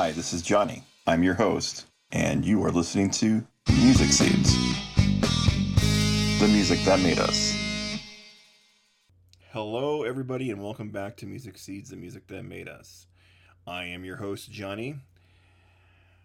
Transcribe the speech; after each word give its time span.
Hi, 0.00 0.12
this 0.12 0.32
is 0.32 0.42
Johnny. 0.42 0.84
I'm 1.08 1.24
your 1.24 1.34
host, 1.34 1.86
and 2.12 2.46
you 2.46 2.64
are 2.64 2.70
listening 2.70 3.10
to 3.10 3.44
Music 3.68 4.12
Seeds, 4.12 4.54
the 6.38 6.46
music 6.46 6.78
that 6.84 7.00
made 7.00 7.18
us. 7.18 7.52
Hello, 9.50 10.04
everybody, 10.04 10.52
and 10.52 10.62
welcome 10.62 10.90
back 10.90 11.16
to 11.16 11.26
Music 11.26 11.58
Seeds, 11.58 11.90
the 11.90 11.96
music 11.96 12.28
that 12.28 12.44
made 12.44 12.68
us. 12.68 13.08
I 13.66 13.86
am 13.86 14.04
your 14.04 14.18
host, 14.18 14.52
Johnny. 14.52 15.00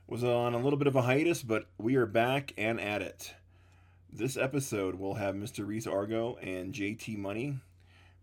Was 0.05 0.23
on 0.23 0.53
a 0.53 0.59
little 0.59 0.77
bit 0.77 0.85
of 0.85 0.95
a 0.95 1.01
hiatus, 1.01 1.41
but 1.41 1.65
we 1.79 1.95
are 1.95 2.05
back 2.05 2.53
and 2.59 2.79
at 2.79 3.01
it. 3.01 3.33
This 4.07 4.37
episode 4.37 4.99
will 4.99 5.15
have 5.15 5.33
Mr. 5.33 5.65
Reese 5.65 5.87
Argo 5.87 6.35
and 6.43 6.75
JT 6.75 7.17
Money. 7.17 7.57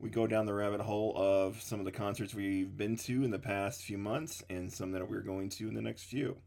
We 0.01 0.09
go 0.09 0.27
down 0.27 0.47
the 0.47 0.55
rabbit 0.55 0.81
hole 0.81 1.13
of 1.15 1.61
some 1.61 1.79
of 1.79 1.85
the 1.85 1.93
concerts 1.93 2.35
we've 2.35 2.75
been 2.75 2.97
to 2.97 3.23
in 3.23 3.31
the 3.31 3.39
past 3.39 3.83
few 3.83 3.99
months 3.99 4.43
and 4.49 4.73
some 4.73 4.93
that 4.93 5.11
we're 5.11 5.21
going 5.21 5.51
to 5.51 5.69
in 5.69 5.75
the 5.75 5.83
next 5.83 6.05
few. 6.05 6.39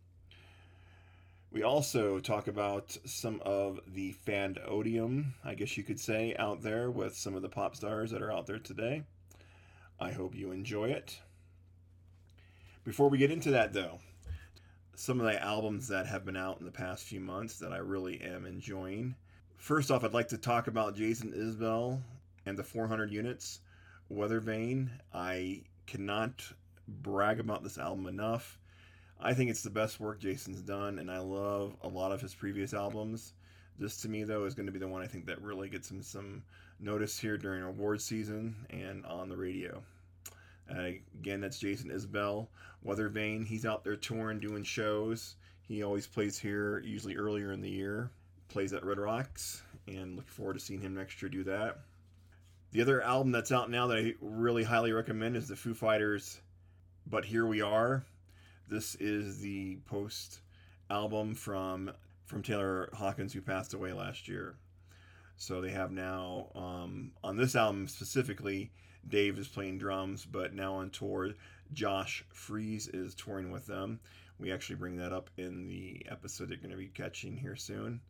We 1.51 1.61
also 1.61 2.17
talk 2.17 2.47
about 2.47 2.97
some 3.05 3.39
of 3.45 3.79
the 3.85 4.15
fandodium, 4.25 5.33
I 5.45 5.53
guess 5.53 5.77
you 5.77 5.83
could 5.83 5.99
say, 5.99 6.35
out 6.39 6.63
there 6.63 6.89
with 6.89 7.15
some 7.15 7.35
of 7.35 7.43
the 7.43 7.49
pop 7.49 7.75
stars 7.75 8.09
that 8.09 8.23
are 8.23 8.31
out 8.31 8.47
there 8.47 8.57
today. 8.57 9.03
I 9.99 10.11
hope 10.13 10.33
you 10.33 10.51
enjoy 10.51 10.85
it. 10.85 11.19
Before 12.83 13.07
we 13.07 13.19
get 13.19 13.29
into 13.29 13.51
that, 13.51 13.71
though, 13.71 13.99
some 14.95 15.19
of 15.19 15.27
the 15.27 15.41
albums 15.43 15.87
that 15.89 16.07
have 16.07 16.25
been 16.25 16.35
out 16.37 16.59
in 16.59 16.65
the 16.65 16.71
past 16.71 17.03
few 17.03 17.19
months 17.19 17.59
that 17.59 17.71
I 17.71 17.77
really 17.77 18.19
am 18.19 18.47
enjoying. 18.47 19.13
First 19.57 19.91
off, 19.91 20.03
I'd 20.03 20.11
like 20.11 20.29
to 20.29 20.39
talk 20.39 20.65
about 20.65 20.95
Jason 20.95 21.33
Isbell 21.33 22.01
and 22.45 22.57
the 22.57 22.63
400 22.63 23.11
units. 23.11 23.59
Weather 24.09 24.39
Vane, 24.39 24.91
I 25.13 25.63
cannot 25.87 26.43
brag 26.87 27.39
about 27.39 27.63
this 27.63 27.77
album 27.77 28.07
enough. 28.07 28.59
I 29.19 29.33
think 29.33 29.49
it's 29.49 29.63
the 29.63 29.69
best 29.69 29.99
work 29.99 30.19
Jason's 30.19 30.61
done, 30.61 30.99
and 30.99 31.09
I 31.09 31.19
love 31.19 31.75
a 31.81 31.87
lot 31.87 32.11
of 32.11 32.21
his 32.21 32.33
previous 32.33 32.73
albums. 32.73 33.33
This 33.79 33.97
to 34.01 34.09
me 34.09 34.23
though 34.23 34.45
is 34.45 34.53
going 34.53 34.65
to 34.67 34.71
be 34.71 34.79
the 34.79 34.87
one 34.87 35.01
I 35.01 35.07
think 35.07 35.25
that 35.25 35.41
really 35.41 35.69
gets 35.69 35.89
him 35.89 36.03
some 36.03 36.43
notice 36.79 37.17
here 37.17 37.37
during 37.37 37.63
award 37.63 38.01
season 38.01 38.55
and 38.69 39.05
on 39.05 39.29
the 39.29 39.37
radio. 39.37 39.81
Uh, 40.69 40.91
again, 41.19 41.41
that's 41.41 41.59
Jason 41.59 41.89
Isbell. 41.89 42.47
Weather 42.83 43.09
Vane, 43.09 43.45
he's 43.45 43.65
out 43.65 43.83
there 43.83 43.95
touring, 43.95 44.39
doing 44.39 44.63
shows. 44.63 45.35
He 45.67 45.83
always 45.83 46.07
plays 46.07 46.37
here, 46.37 46.79
usually 46.79 47.15
earlier 47.15 47.51
in 47.51 47.61
the 47.61 47.69
year. 47.69 48.11
Plays 48.49 48.73
at 48.73 48.85
Red 48.85 48.99
Rocks, 48.99 49.63
and 49.87 50.17
looking 50.17 50.29
forward 50.29 50.53
to 50.53 50.59
seeing 50.59 50.81
him 50.81 50.93
next 50.93 51.21
year 51.21 51.29
do 51.29 51.43
that. 51.45 51.79
The 52.73 52.81
other 52.81 53.03
album 53.03 53.31
that's 53.31 53.51
out 53.51 53.69
now 53.69 53.85
that 53.85 53.99
I 53.99 54.15
really 54.19 54.63
highly 54.63 54.91
recommend 54.93 55.37
is 55.37 55.47
the 55.47 55.55
Foo 55.55 55.75
Fighters 55.75 56.41
But 57.05 57.23
Here 57.23 57.45
We 57.45 57.61
Are. 57.61 58.03
This 58.67 58.95
is 58.95 59.41
the 59.41 59.77
post 59.85 60.39
album 60.89 61.35
from 61.35 61.91
from 62.25 62.41
Taylor 62.41 62.89
Hawkins 62.91 63.31
who 63.31 63.41
passed 63.41 63.75
away 63.75 63.93
last 63.93 64.27
year. 64.27 64.55
So 65.37 65.61
they 65.61 65.69
have 65.69 65.91
now 65.91 66.47
um, 66.55 67.11
on 67.23 67.37
this 67.37 67.55
album 67.55 67.87
specifically, 67.87 68.71
Dave 69.07 69.37
is 69.37 69.47
playing 69.47 69.77
drums, 69.77 70.25
but 70.25 70.55
now 70.55 70.73
on 70.73 70.89
tour, 70.89 71.29
Josh 71.73 72.25
Freese 72.33 72.87
is 72.87 73.13
touring 73.13 73.51
with 73.51 73.67
them. 73.67 73.99
We 74.39 74.51
actually 74.51 74.77
bring 74.77 74.97
that 74.97 75.13
up 75.13 75.29
in 75.37 75.67
the 75.67 76.03
episode 76.09 76.49
they're 76.49 76.57
going 76.57 76.71
to 76.71 76.77
be 76.77 76.87
catching 76.87 77.37
here 77.37 77.55
soon. 77.55 78.01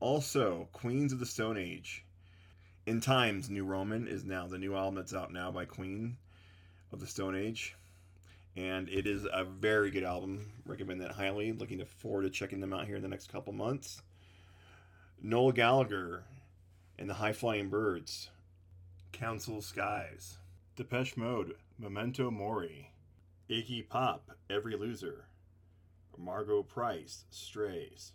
Also, 0.00 0.66
Queens 0.72 1.12
of 1.12 1.18
the 1.18 1.26
Stone 1.26 1.58
Age. 1.58 2.06
In 2.88 3.02
Times, 3.02 3.50
New 3.50 3.66
Roman 3.66 4.08
is 4.08 4.24
now 4.24 4.46
the 4.46 4.56
new 4.56 4.74
album 4.74 4.94
that's 4.94 5.12
out 5.12 5.30
now 5.30 5.50
by 5.50 5.66
Queen 5.66 6.16
of 6.90 7.00
the 7.00 7.06
Stone 7.06 7.36
Age 7.36 7.76
and 8.56 8.88
it 8.88 9.06
is 9.06 9.26
a 9.30 9.44
very 9.44 9.90
good 9.90 10.04
album. 10.04 10.50
Recommend 10.64 11.02
that 11.02 11.10
highly. 11.10 11.52
Looking 11.52 11.84
forward 11.84 12.22
to 12.22 12.30
checking 12.30 12.60
them 12.60 12.72
out 12.72 12.86
here 12.86 12.96
in 12.96 13.02
the 13.02 13.08
next 13.08 13.30
couple 13.30 13.52
months. 13.52 14.00
Noel 15.20 15.52
Gallagher 15.52 16.24
and 16.98 17.10
the 17.10 17.14
High 17.14 17.34
Flying 17.34 17.68
Birds, 17.68 18.30
Council 19.12 19.60
Skies, 19.60 20.38
Depeche 20.74 21.14
Mode, 21.14 21.56
Memento 21.78 22.30
Mori, 22.30 22.90
Iggy 23.50 23.86
Pop, 23.86 24.30
Every 24.48 24.76
Loser, 24.76 25.26
Margo 26.16 26.62
Price, 26.62 27.26
Strays, 27.28 28.12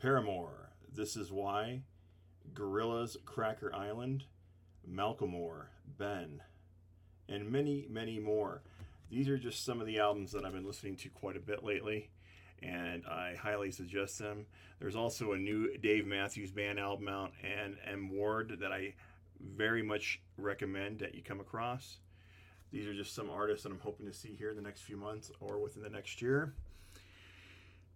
Paramore, 0.00 0.70
This 0.94 1.16
Is 1.16 1.32
Why, 1.32 1.82
Gorillaz, 2.54 3.16
Cracker 3.24 3.74
Island, 3.74 4.24
Macklemore, 4.88 5.66
Ben, 5.98 6.40
and 7.28 7.50
many, 7.50 7.86
many 7.90 8.18
more. 8.18 8.62
These 9.10 9.28
are 9.28 9.38
just 9.38 9.64
some 9.64 9.80
of 9.80 9.86
the 9.86 9.98
albums 9.98 10.32
that 10.32 10.44
I've 10.44 10.52
been 10.52 10.66
listening 10.66 10.96
to 10.96 11.08
quite 11.08 11.36
a 11.36 11.40
bit 11.40 11.64
lately, 11.64 12.10
and 12.62 13.04
I 13.06 13.34
highly 13.40 13.70
suggest 13.70 14.18
them. 14.18 14.46
There's 14.80 14.96
also 14.96 15.32
a 15.32 15.38
new 15.38 15.76
Dave 15.78 16.06
Matthews 16.06 16.50
Band 16.50 16.78
album 16.78 17.08
out 17.08 17.32
and 17.42 17.76
M 17.86 18.10
Ward 18.10 18.58
that 18.60 18.72
I 18.72 18.94
very 19.40 19.82
much 19.82 20.20
recommend 20.36 20.98
that 21.00 21.14
you 21.14 21.22
come 21.22 21.40
across. 21.40 21.98
These 22.70 22.86
are 22.86 22.94
just 22.94 23.14
some 23.14 23.30
artists 23.30 23.62
that 23.62 23.72
I'm 23.72 23.80
hoping 23.80 24.06
to 24.06 24.12
see 24.12 24.34
here 24.36 24.50
in 24.50 24.56
the 24.56 24.62
next 24.62 24.82
few 24.82 24.96
months 24.96 25.30
or 25.40 25.58
within 25.58 25.82
the 25.82 25.88
next 25.88 26.20
year. 26.20 26.52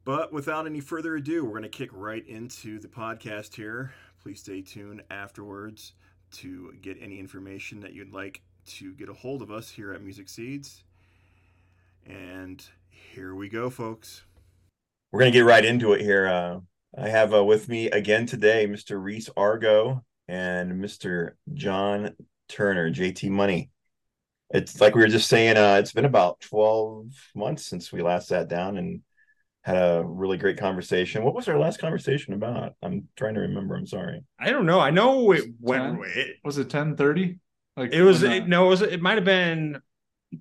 But 0.04 0.32
without 0.32 0.66
any 0.66 0.80
further 0.80 1.14
ado, 1.14 1.44
we're 1.44 1.50
going 1.50 1.62
to 1.62 1.68
kick 1.68 1.90
right 1.92 2.26
into 2.26 2.80
the 2.80 2.88
podcast 2.88 3.54
here. 3.54 3.92
Please 4.22 4.38
stay 4.38 4.62
tuned 4.62 5.02
afterwards 5.10 5.94
to 6.30 6.72
get 6.80 6.96
any 7.00 7.18
information 7.18 7.80
that 7.80 7.92
you'd 7.92 8.12
like 8.12 8.40
to 8.64 8.92
get 8.94 9.08
a 9.08 9.12
hold 9.12 9.42
of 9.42 9.50
us 9.50 9.68
here 9.68 9.92
at 9.92 10.00
Music 10.00 10.28
Seeds. 10.28 10.84
And 12.06 12.64
here 12.88 13.34
we 13.34 13.48
go, 13.48 13.68
folks. 13.68 14.22
We're 15.10 15.20
going 15.20 15.32
to 15.32 15.38
get 15.38 15.44
right 15.44 15.64
into 15.64 15.92
it 15.92 16.00
here. 16.00 16.28
Uh, 16.28 16.60
I 16.96 17.08
have 17.08 17.34
uh, 17.34 17.42
with 17.42 17.68
me 17.68 17.90
again 17.90 18.26
today 18.26 18.66
Mr. 18.68 19.02
Reese 19.02 19.28
Argo 19.36 20.04
and 20.28 20.72
Mr. 20.72 21.32
John 21.54 22.14
Turner, 22.48 22.92
JT 22.92 23.28
Money. 23.28 23.70
It's 24.50 24.80
like 24.80 24.94
we 24.94 25.00
were 25.00 25.08
just 25.08 25.28
saying, 25.28 25.56
uh, 25.56 25.78
it's 25.80 25.92
been 25.92 26.04
about 26.04 26.38
12 26.40 27.06
months 27.34 27.66
since 27.66 27.90
we 27.90 28.02
last 28.02 28.28
sat 28.28 28.48
down 28.48 28.76
and 28.76 29.02
had 29.62 29.76
a 29.76 30.04
really 30.04 30.36
great 30.36 30.58
conversation. 30.58 31.24
What 31.24 31.34
was 31.34 31.48
our 31.48 31.58
last 31.58 31.78
conversation 31.78 32.34
about? 32.34 32.74
I'm 32.82 33.08
trying 33.16 33.34
to 33.34 33.40
remember. 33.40 33.76
I'm 33.76 33.86
sorry. 33.86 34.22
I 34.38 34.50
don't 34.50 34.66
know. 34.66 34.80
I 34.80 34.90
know 34.90 35.32
it 35.32 35.44
went. 35.60 36.04
It, 36.06 36.36
was 36.44 36.58
it 36.58 36.62
1030? 36.62 37.38
Like 37.76 37.92
it 37.92 38.02
was. 38.02 38.22
It, 38.22 38.48
no, 38.48 38.66
it 38.66 38.70
was. 38.70 38.82
It 38.82 39.00
might 39.00 39.14
have 39.14 39.24
been 39.24 39.80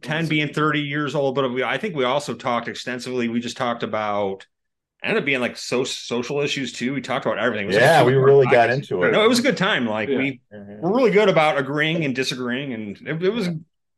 10 0.02 0.28
being 0.28 0.54
30 0.54 0.80
years 0.80 1.16
old 1.16 1.36
but 1.36 1.50
we, 1.52 1.64
i 1.64 1.78
think 1.78 1.96
we 1.96 2.06
also 2.06 2.34
talked 2.34 2.68
extensively 2.68 3.28
we 3.28 3.40
just 3.40 3.58
talked 3.58 3.84
about 3.84 4.46
ended 5.04 5.22
up 5.22 5.26
being 5.26 5.42
like 5.42 5.58
so 5.58 5.84
social 5.84 6.40
issues 6.40 6.72
too 6.72 6.94
we 6.94 7.02
talked 7.02 7.26
about 7.26 7.38
everything 7.38 7.70
yeah 7.72 7.98
like 7.98 8.08
we 8.08 8.14
really 8.14 8.48
got 8.48 8.70
into 8.70 9.04
it 9.04 9.12
no 9.12 9.24
it 9.24 9.28
was 9.28 9.40
a 9.40 9.44
good 9.44 9.58
time 9.58 9.86
like 9.86 10.08
yeah. 10.08 10.18
we 10.18 10.42
mm-hmm. 10.54 10.82
we're 10.82 10.96
really 10.96 11.12
good 11.12 11.28
about 11.28 11.58
agreeing 11.58 12.06
and 12.06 12.16
disagreeing 12.16 12.74
and 12.74 12.98
it, 13.06 13.22
it 13.22 13.34
was 13.34 13.50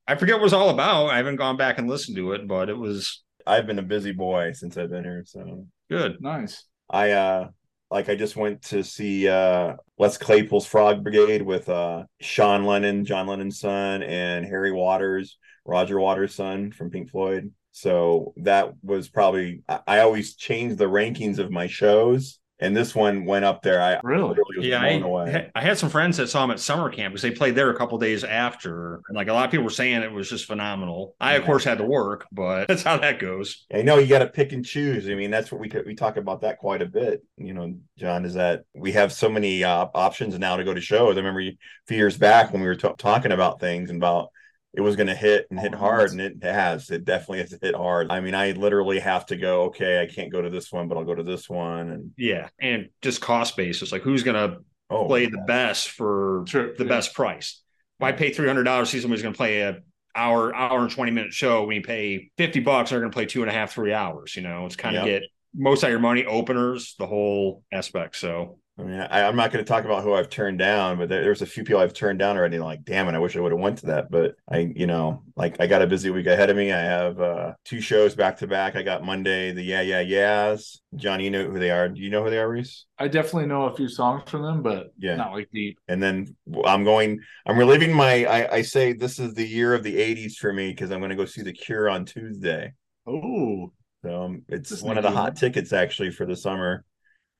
i 0.08 0.16
forget 0.16 0.36
what 0.36 0.42
it 0.42 0.44
was 0.44 0.54
all 0.54 0.70
about 0.70 1.08
i 1.08 1.18
haven't 1.18 1.36
gone 1.36 1.58
back 1.58 1.78
and 1.78 1.88
listened 1.88 2.18
to 2.18 2.32
it 2.32 2.48
but 2.48 2.70
it 2.70 2.78
was 2.78 3.22
i've 3.48 3.68
been 3.68 3.80
a 3.80 3.84
busy 3.84 4.12
boy 4.12 4.52
since 4.52 4.78
i've 4.78 4.90
been 4.90 5.04
here 5.04 5.24
so 5.26 5.66
good 5.90 6.22
nice 6.22 6.66
i 6.90 7.12
uh 7.12 7.48
like 7.92 8.10
I 8.10 8.16
just 8.16 8.36
went 8.36 8.64
to 8.64 8.84
see 8.84 9.28
uh 9.28 9.76
Les 10.00 10.18
Claypool's 10.18 10.66
Frog 10.66 11.04
Brigade 11.04 11.44
with 11.44 11.70
uh 11.70 12.06
Sean 12.20 12.66
Lennon, 12.66 13.06
John 13.06 13.28
Lennon's 13.28 13.60
son, 13.60 14.02
and 14.02 14.44
Harry 14.46 14.72
Waters 14.72 15.38
Roger 15.66 16.00
Waters' 16.00 16.36
son 16.36 16.72
from 16.72 16.90
Pink 16.90 17.10
Floyd. 17.10 17.52
So 17.72 18.34
that 18.38 18.74
was 18.84 19.10
probably 19.10 19.64
I 19.88 20.00
always 20.00 20.36
change 20.36 20.78
the 20.78 20.86
rankings 20.86 21.40
of 21.40 21.52
my 21.52 21.68
shows. 21.68 22.40
And 22.64 22.74
this 22.74 22.96
one 22.96 23.26
went 23.26 23.44
up 23.44 23.62
there. 23.62 23.82
I 23.82 24.00
really, 24.04 24.38
yeah. 24.60 24.82
I, 24.82 25.52
I, 25.54 25.62
had 25.62 25.78
some 25.78 25.90
friends 25.90 26.16
that 26.16 26.30
saw 26.30 26.46
him 26.46 26.52
at 26.52 26.62
summer 26.62 26.90
camp 26.90 27.12
because 27.12 27.22
they 27.22 27.32
played 27.32 27.56
there 27.56 27.70
a 27.70 27.76
couple 27.76 27.98
days 27.98 28.24
after, 28.24 29.02
and 29.10 29.18
like 29.18 29.28
a 29.28 29.34
lot 29.34 29.44
of 29.44 29.52
people 29.52 29.66
were 29.66 29.70
saying 29.70 30.02
it 30.02 30.14
was 30.14 30.30
just 30.30 30.46
phenomenal. 30.46 31.14
I, 31.20 31.34
of 31.34 31.44
course, 31.44 31.66
had 31.66 31.80
to 31.80 31.84
work, 31.84 32.26
but 32.32 32.68
that's 32.70 32.84
how 32.84 32.96
that 32.96 33.20
goes. 33.20 33.66
I 33.74 33.82
know 33.82 33.98
you 33.98 34.08
got 34.08 34.20
to 34.20 34.28
pick 34.28 34.54
and 34.54 34.66
choose. 34.66 35.10
I 35.10 35.16
mean, 35.16 35.30
that's 35.30 35.52
what 35.52 35.60
we 35.60 35.70
we 35.86 35.94
talk 35.94 36.16
about 36.16 36.40
that 36.42 36.58
quite 36.58 36.82
a 36.82 36.86
bit. 36.86 37.22
You 37.36 37.54
know, 37.54 37.76
John, 37.98 38.24
is 38.24 38.36
that 38.36 38.64
we 38.74 38.94
have 38.94 39.12
so 39.12 39.28
many 39.28 39.66
uh, 39.66 39.88
options 39.94 40.40
now 40.40 40.56
to 40.56 40.64
go 40.64 40.74
to 40.74 40.80
shows. 40.80 41.18
I 41.18 41.20
remember 41.20 41.42
a 41.42 41.58
few 41.88 41.98
years 41.98 42.18
back 42.18 42.54
when 42.54 42.62
we 42.62 42.68
were 42.70 42.76
t- 42.76 42.88
talking 42.98 43.34
about 43.34 43.60
things 43.60 43.90
and 43.90 43.98
about 43.98 44.30
it 44.74 44.82
was 44.82 44.96
going 44.96 45.08
to 45.08 45.16
hit 45.16 45.48
and 45.50 45.60
hit 45.60 45.74
oh, 45.76 45.78
hard 45.78 46.12
and 46.12 46.22
it 46.22 46.44
has. 46.44 46.90
It 46.90 47.06
definitely 47.06 47.40
has 47.40 47.56
hit 47.62 47.76
hard. 47.76 48.12
I 48.12 48.20
mean 48.20 48.36
i 48.36 48.52
literally 48.52 49.00
have 49.00 49.26
to 49.28 49.36
go 49.36 49.64
okay 49.64 50.02
i 50.02 50.06
can't 50.06 50.32
go 50.32 50.42
to 50.42 50.50
this 50.50 50.72
one 50.72 50.88
but 50.88 50.98
i'll 50.98 51.04
go 51.04 51.16
to 51.16 51.24
this 51.24 51.50
one 51.50 51.90
and 51.90 52.12
yeah 52.18 52.50
and 52.60 52.90
just 53.02 53.22
cost 53.22 53.56
basis 53.56 53.92
like 53.92 54.02
who's 54.02 54.24
going 54.24 54.36
to 54.36 54.60
oh, 54.90 55.06
play 55.06 55.26
the 55.26 55.44
best 55.48 55.90
for 55.90 56.46
the 56.52 56.74
yeah. 56.80 56.86
best 56.86 57.14
price? 57.14 57.62
Why 57.98 58.12
pay 58.12 58.32
$300 58.32 58.88
see 58.88 59.00
somebody's 59.00 59.24
going 59.24 59.34
to 59.34 59.38
play 59.38 59.62
a 59.62 59.80
hour 60.16 60.54
hour 60.56 60.80
and 60.80 60.92
20 60.92 61.12
minute 61.12 61.34
show 61.34 61.66
when 61.66 61.78
you 61.78 61.82
pay 61.82 62.30
50 62.38 62.60
bucks 62.60 62.92
they're 62.92 63.00
going 63.00 63.12
to 63.12 63.16
play 63.16 63.26
two 63.26 63.42
and 63.42 63.50
a 63.50 63.54
half 63.54 63.74
three 63.74 63.94
hours 63.94 64.36
you 64.36 64.44
know? 64.44 64.66
It's 64.66 64.76
kind 64.76 64.96
of 64.96 65.08
yep. 65.08 65.22
get 65.22 65.30
most 65.56 65.84
of 65.84 65.90
your 65.90 66.00
money 66.00 66.26
openers 66.26 66.96
the 67.00 67.08
whole 67.08 67.64
aspect 67.72 68.16
so 68.16 68.60
I 68.78 68.82
mean, 68.82 69.00
I, 69.00 69.20
am 69.20 69.36
not 69.36 69.52
going 69.52 69.64
to 69.64 69.70
talk 69.70 69.86
about 69.86 70.04
who 70.04 70.16
I've 70.16 70.32
turned 70.32 70.58
down, 70.58 70.98
but 70.98 71.08
there, 71.08 71.22
there's 71.22 71.44
a 71.44 71.46
few 71.46 71.64
people 71.64 71.80
I've 71.80 71.94
turned 71.94 72.18
down 72.18 72.38
already. 72.38 72.58
Like, 72.58 72.84
damn 72.84 73.08
it, 73.08 73.14
I 73.14 73.20
wish 73.20 73.38
I 73.38 73.40
would 73.40 73.52
have 73.52 73.62
went 73.62 73.78
to 73.80 73.86
that. 73.88 74.10
But 74.10 74.34
I, 74.52 74.72
you 74.76 74.88
know, 74.88 75.22
like 75.36 75.62
I 75.62 75.68
got 75.68 75.84
a 75.84 75.88
busy 75.88 76.10
week 76.10 76.26
ahead 76.26 76.50
of 76.50 76.58
me. 76.58 76.72
I 76.72 76.80
have 76.80 77.22
uh, 77.22 77.54
two 77.66 77.82
shows 77.82 78.16
back 78.16 78.38
to 78.38 78.48
back. 78.48 78.76
I 78.76 78.82
got 78.82 79.04
Monday 79.04 79.52
the 79.52 79.62
Yeah 79.62 79.82
Yeah 79.82 80.02
Yeahs. 80.02 80.82
John, 80.96 81.20
you 81.20 81.30
know 81.30 81.52
who 81.52 81.60
they 81.60 81.70
are. 81.70 81.88
Do 81.88 82.02
you 82.02 82.10
know 82.10 82.24
who 82.24 82.32
they 82.32 82.40
are, 82.40 82.50
Reese? 82.50 82.86
I 82.98 83.10
definitely 83.10 83.46
know 83.46 83.66
a 83.66 83.76
few 83.76 83.88
songs 83.88 84.28
from 84.28 84.42
them, 84.42 84.64
but 84.64 84.88
yeah, 84.98 85.18
not 85.18 85.34
like 85.34 85.50
deep. 85.54 85.78
And 85.88 86.02
then 86.02 86.36
I'm 86.66 86.84
going. 86.84 87.20
I'm 87.46 87.60
reliving 87.60 87.94
my. 87.94 88.26
I, 88.26 88.56
I 88.56 88.62
say 88.64 88.94
this 88.94 89.20
is 89.20 89.36
the 89.36 89.48
year 89.48 89.76
of 89.76 89.84
the 89.84 89.98
'80s 89.98 90.34
for 90.34 90.52
me 90.52 90.72
because 90.72 90.92
I'm 90.92 91.00
going 91.00 91.12
to 91.12 91.16
go 91.16 91.26
see 91.26 91.44
the 91.44 91.54
Cure 91.54 91.90
on 91.90 92.06
Tuesday. 92.06 92.74
Oh, 93.06 93.72
so 94.04 94.24
um, 94.24 94.42
it's 94.50 94.82
one 94.82 94.98
of 94.98 95.04
the 95.04 95.12
hot 95.12 95.36
tickets 95.36 95.74
actually 95.74 96.10
for 96.10 96.26
the 96.26 96.36
summer. 96.36 96.84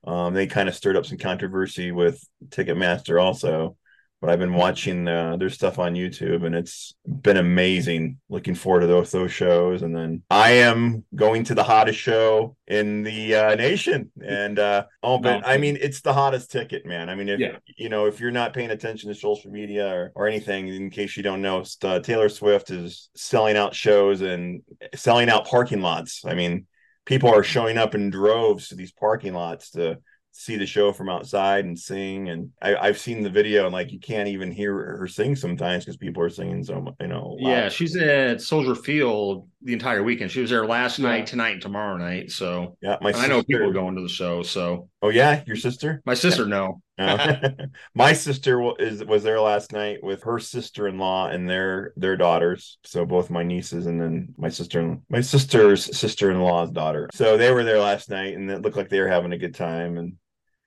Um, 0.06 0.34
they 0.34 0.48
kind 0.48 0.68
of 0.68 0.76
stirred 0.76 0.98
up 0.98 1.06
some 1.06 1.18
controversy 1.18 1.92
with 1.92 2.22
Ticketmaster 2.50 3.22
also, 3.22 3.78
but 4.20 4.30
I've 4.30 4.40
been 4.40 4.54
watching 4.54 5.08
uh, 5.08 5.38
their 5.38 5.50
stuff 5.50 5.80
on 5.80 5.96
YouTube 5.96 6.46
and 6.46 6.56
it's 6.56 6.94
been 7.06 7.38
amazing. 7.38 8.20
Looking 8.30 8.56
forward 8.56 8.82
to 8.82 8.88
those 8.88 9.12
those 9.12 9.32
shows, 9.32 9.82
and 9.82 9.96
then 9.96 10.24
I 10.30 10.52
am 10.52 11.06
going 11.16 11.44
to 11.46 11.56
the 11.56 11.64
hottest 11.64 12.00
show 12.00 12.56
in 12.68 13.04
the 13.04 13.36
uh, 13.36 13.56
nation. 13.56 14.12
And 14.26 14.60
uh, 14.60 14.86
oh, 15.04 15.20
but. 15.20 15.48
I 15.48 15.58
mean, 15.58 15.78
it's 15.80 16.02
the 16.02 16.14
hottest 16.14 16.52
ticket, 16.52 16.86
man. 16.86 17.10
I 17.10 17.16
mean, 17.16 17.30
if 17.30 17.40
yeah. 17.40 17.58
you 17.78 17.90
know, 17.90 18.06
if 18.06 18.20
you're 18.20 18.32
not 18.32 18.54
paying 18.54 18.72
attention 18.72 19.10
to 19.10 19.16
social 19.16 19.52
media 19.52 19.94
or, 19.94 20.12
or 20.16 20.28
anything, 20.28 20.68
in 20.68 20.90
case 20.90 21.16
you 21.16 21.24
don't 21.24 21.42
know, 21.42 21.64
uh, 21.84 22.00
Taylor 22.00 22.30
Swift 22.30 22.72
is 22.72 23.10
selling 23.16 23.56
out 23.56 23.76
shows 23.76 24.22
and 24.22 24.64
selling 24.96 25.30
out 25.30 25.48
parking 25.48 25.82
lots. 25.82 26.24
I 26.26 26.34
mean 26.34 26.66
people 27.06 27.30
are 27.30 27.44
showing 27.44 27.78
up 27.78 27.96
in 27.96 28.10
droves 28.10 28.70
to 28.70 28.76
these 28.76 28.92
parking 28.92 29.34
lots 29.34 29.72
to 29.72 29.98
see 30.36 30.58
the 30.58 30.66
show 30.66 30.92
from 30.92 31.10
outside 31.10 31.64
and 31.64 31.78
sing. 31.78 32.30
And 32.30 32.50
I, 32.62 32.88
have 32.88 32.98
seen 32.98 33.22
the 33.22 33.30
video 33.30 33.66
and 33.66 33.74
like 33.74 33.92
you 33.92 34.00
can't 34.00 34.28
even 34.28 34.52
hear 34.52 34.74
her 34.74 35.08
sing 35.08 35.36
sometimes 35.36 35.86
because 35.86 35.98
people 35.98 36.24
are 36.24 36.30
singing 36.30 36.64
so 36.64 36.82
much, 36.82 36.96
you 37.00 37.08
know. 37.08 37.38
Loud. 37.40 37.50
Yeah, 37.50 37.70
she's 37.70 37.96
at 37.96 38.42
Soldier 38.42 38.74
Field 38.74 39.48
the 39.62 39.74
entire 39.74 40.04
weekend. 40.04 40.32
She 40.32 40.42
was 40.42 40.50
there 40.50 40.66
last 40.66 40.98
yeah. 40.98 41.10
night, 41.10 41.28
tonight, 41.28 41.54
and 41.54 41.62
tomorrow 41.62 41.98
night. 41.98 42.32
So 42.32 42.78
yeah, 42.82 42.98
my 43.02 43.12
sister, 43.12 43.26
I 43.26 43.30
know 43.30 43.44
people 43.44 43.70
are 43.70 43.74
going 43.74 43.96
to 43.96 44.02
the 44.02 44.10
show. 44.10 44.42
So 44.42 44.90
oh 45.02 45.10
yeah, 45.10 45.44
your 45.46 45.56
sister? 45.56 46.02
My 46.06 46.16
sister, 46.16 46.46
no. 46.46 46.82
my 47.96 48.14
sister 48.14 48.72
is 48.80 49.04
was 49.04 49.24
there 49.24 49.40
last 49.40 49.72
night 49.72 50.04
with 50.04 50.24
her 50.24 50.40
sister 50.40 50.88
in 50.88 50.98
law 50.98 51.28
and 51.28 51.50
their 51.50 51.94
their 51.96 52.16
daughters. 52.16 52.78
So 52.84 53.06
both 53.06 53.30
my 53.30 53.44
nieces 53.44 53.86
and 53.86 54.00
then 54.00 54.34
my 54.38 54.50
sister 54.50 54.98
my 55.10 55.22
sister's 55.22 55.98
sister 55.98 56.32
in 56.32 56.42
law's 56.42 56.72
daughter. 56.72 57.10
So 57.14 57.38
they 57.38 57.52
were 57.52 57.64
there 57.64 57.80
last 57.80 58.10
night 58.10 58.36
and 58.36 58.50
it 58.50 58.62
looked 58.62 58.78
like 58.78 58.90
they 58.90 59.02
were 59.02 59.08
having 59.08 59.34
a 59.34 59.38
good 59.38 59.56
time 59.56 59.98
and 59.98 60.14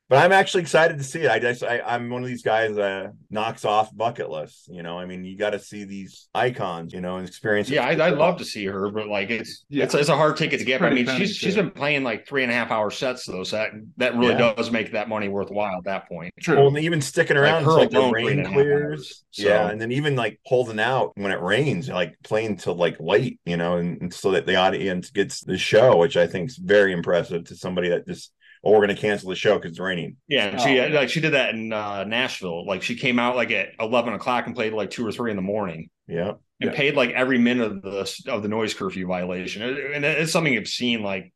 but 0.09 0.19
I'm 0.19 0.31
actually 0.31 0.63
excited 0.63 0.99
to 0.99 1.05
see 1.05 1.23
it. 1.23 1.31
I 1.31 1.41
just 1.41 1.65
I, 1.65 1.81
am 1.85 2.11
one 2.11 2.23
of 2.23 2.29
these 2.29 2.43
guys 2.43 2.77
that 2.77 3.13
knocks 3.29 3.65
off 3.65 3.95
bucket 3.95 4.31
lists. 4.31 4.69
You 4.71 4.85
know, 4.85 4.99
I 4.99 5.05
mean, 5.05 5.25
you 5.25 5.37
got 5.37 5.51
to 5.51 5.59
see 5.59 5.85
these 5.85 6.29
icons, 6.33 6.93
you 6.93 7.01
know, 7.01 7.17
and 7.17 7.27
experience. 7.27 7.69
Yeah, 7.69 7.85
I, 7.85 8.11
would 8.11 8.19
love 8.19 8.39
to 8.39 8.45
see 8.45 8.67
her, 8.67 8.89
but 8.91 9.09
like 9.09 9.31
it's 9.31 9.65
yeah. 9.69 9.85
it's, 9.85 9.95
it's 9.95 10.09
a 10.09 10.17
hard 10.17 10.37
ticket 10.37 10.61
to 10.61 10.65
get. 10.65 10.81
I 10.81 10.91
mean, 10.91 11.07
she's 11.17 11.35
she's 11.35 11.57
been 11.57 11.73
playing 11.73 12.05
like 12.05 12.27
three 12.27 12.45
and 12.45 12.53
a 12.53 12.55
half 12.55 12.71
hour 12.71 12.91
sets 12.91 13.27
though, 13.27 13.43
so 13.43 13.57
that 13.57 13.71
that 13.97 14.15
really 14.17 14.35
yeah. 14.35 14.55
does 14.55 14.71
make 14.71 14.93
that 14.93 15.09
money 15.09 15.29
worthwhile 15.29 15.79
at 15.79 15.85
that 15.85 16.09
point. 16.09 16.33
True. 16.41 16.57
Well, 16.57 16.69
and 16.69 16.79
even 16.79 17.01
sticking 17.01 17.37
around 17.37 17.67
like 17.67 17.91
until 17.91 18.03
like 18.03 18.15
the 18.15 18.27
rain 18.27 18.45
clears. 18.45 18.99
Hours, 19.01 19.25
so. 19.33 19.49
Yeah, 19.49 19.69
and 19.71 19.81
then 19.81 19.91
even 19.91 20.15
like 20.15 20.39
holding 20.45 20.79
out 20.79 21.13
when 21.17 21.33
it 21.33 21.41
rains, 21.41 21.89
like 21.89 22.17
playing 22.23 22.59
till 22.59 22.77
like 22.77 23.01
late, 23.01 23.41
you 23.45 23.57
know, 23.57 23.79
and, 23.79 24.01
and 24.01 24.15
so 24.15 24.31
that 24.33 24.47
the 24.47 24.55
audience 24.55 25.11
gets 25.11 25.41
the 25.41 25.59
show, 25.59 25.97
which 25.97 26.17
I 26.17 26.29
think 26.29 26.51
is 26.51 26.57
very 26.57 26.93
impressive 26.93 27.45
to 27.47 27.57
somebody 27.57 27.89
that 27.89 28.07
just 28.07 28.33
oh, 28.67 28.71
we're 28.73 28.85
going 28.85 28.95
to 28.95 29.01
cancel 29.01 29.29
the 29.29 29.37
show 29.37 29.57
because 29.57 29.73
it's 29.73 29.81
raining. 29.81 30.17
Yeah, 30.27 30.57
she 30.57 30.81
oh. 30.81 30.89
like 30.89 31.09
she 31.09 31.21
did 31.21 31.35
that 31.35 31.55
in 31.55 31.73
uh, 31.73 32.05
Nashville. 32.05 32.67
Like 32.67 32.83
she 32.83 32.97
came 32.97 33.19
out 33.19 33.37
like 33.37 33.51
at 33.53 33.71
eleven 33.79 34.15
o'clock 34.15 34.47
and 34.47 34.55
played 34.55 34.73
like 34.73 34.91
two 34.91 35.07
or 35.07 35.13
three 35.13 35.31
in 35.31 35.37
the 35.37 35.43
morning. 35.43 35.89
Yeah, 36.09 36.33
and 36.61 36.71
yeah. 36.71 36.73
paid 36.73 36.97
like 36.97 37.11
every 37.11 37.39
minute 37.39 37.71
of 37.71 37.83
the 37.83 38.23
of 38.29 38.43
the 38.43 38.49
noise 38.49 38.75
curfew 38.75 39.07
violation. 39.07 39.63
And 39.63 40.05
it's 40.05 40.33
something 40.33 40.53
you've 40.53 40.69
seen 40.69 41.03
like 41.03 41.33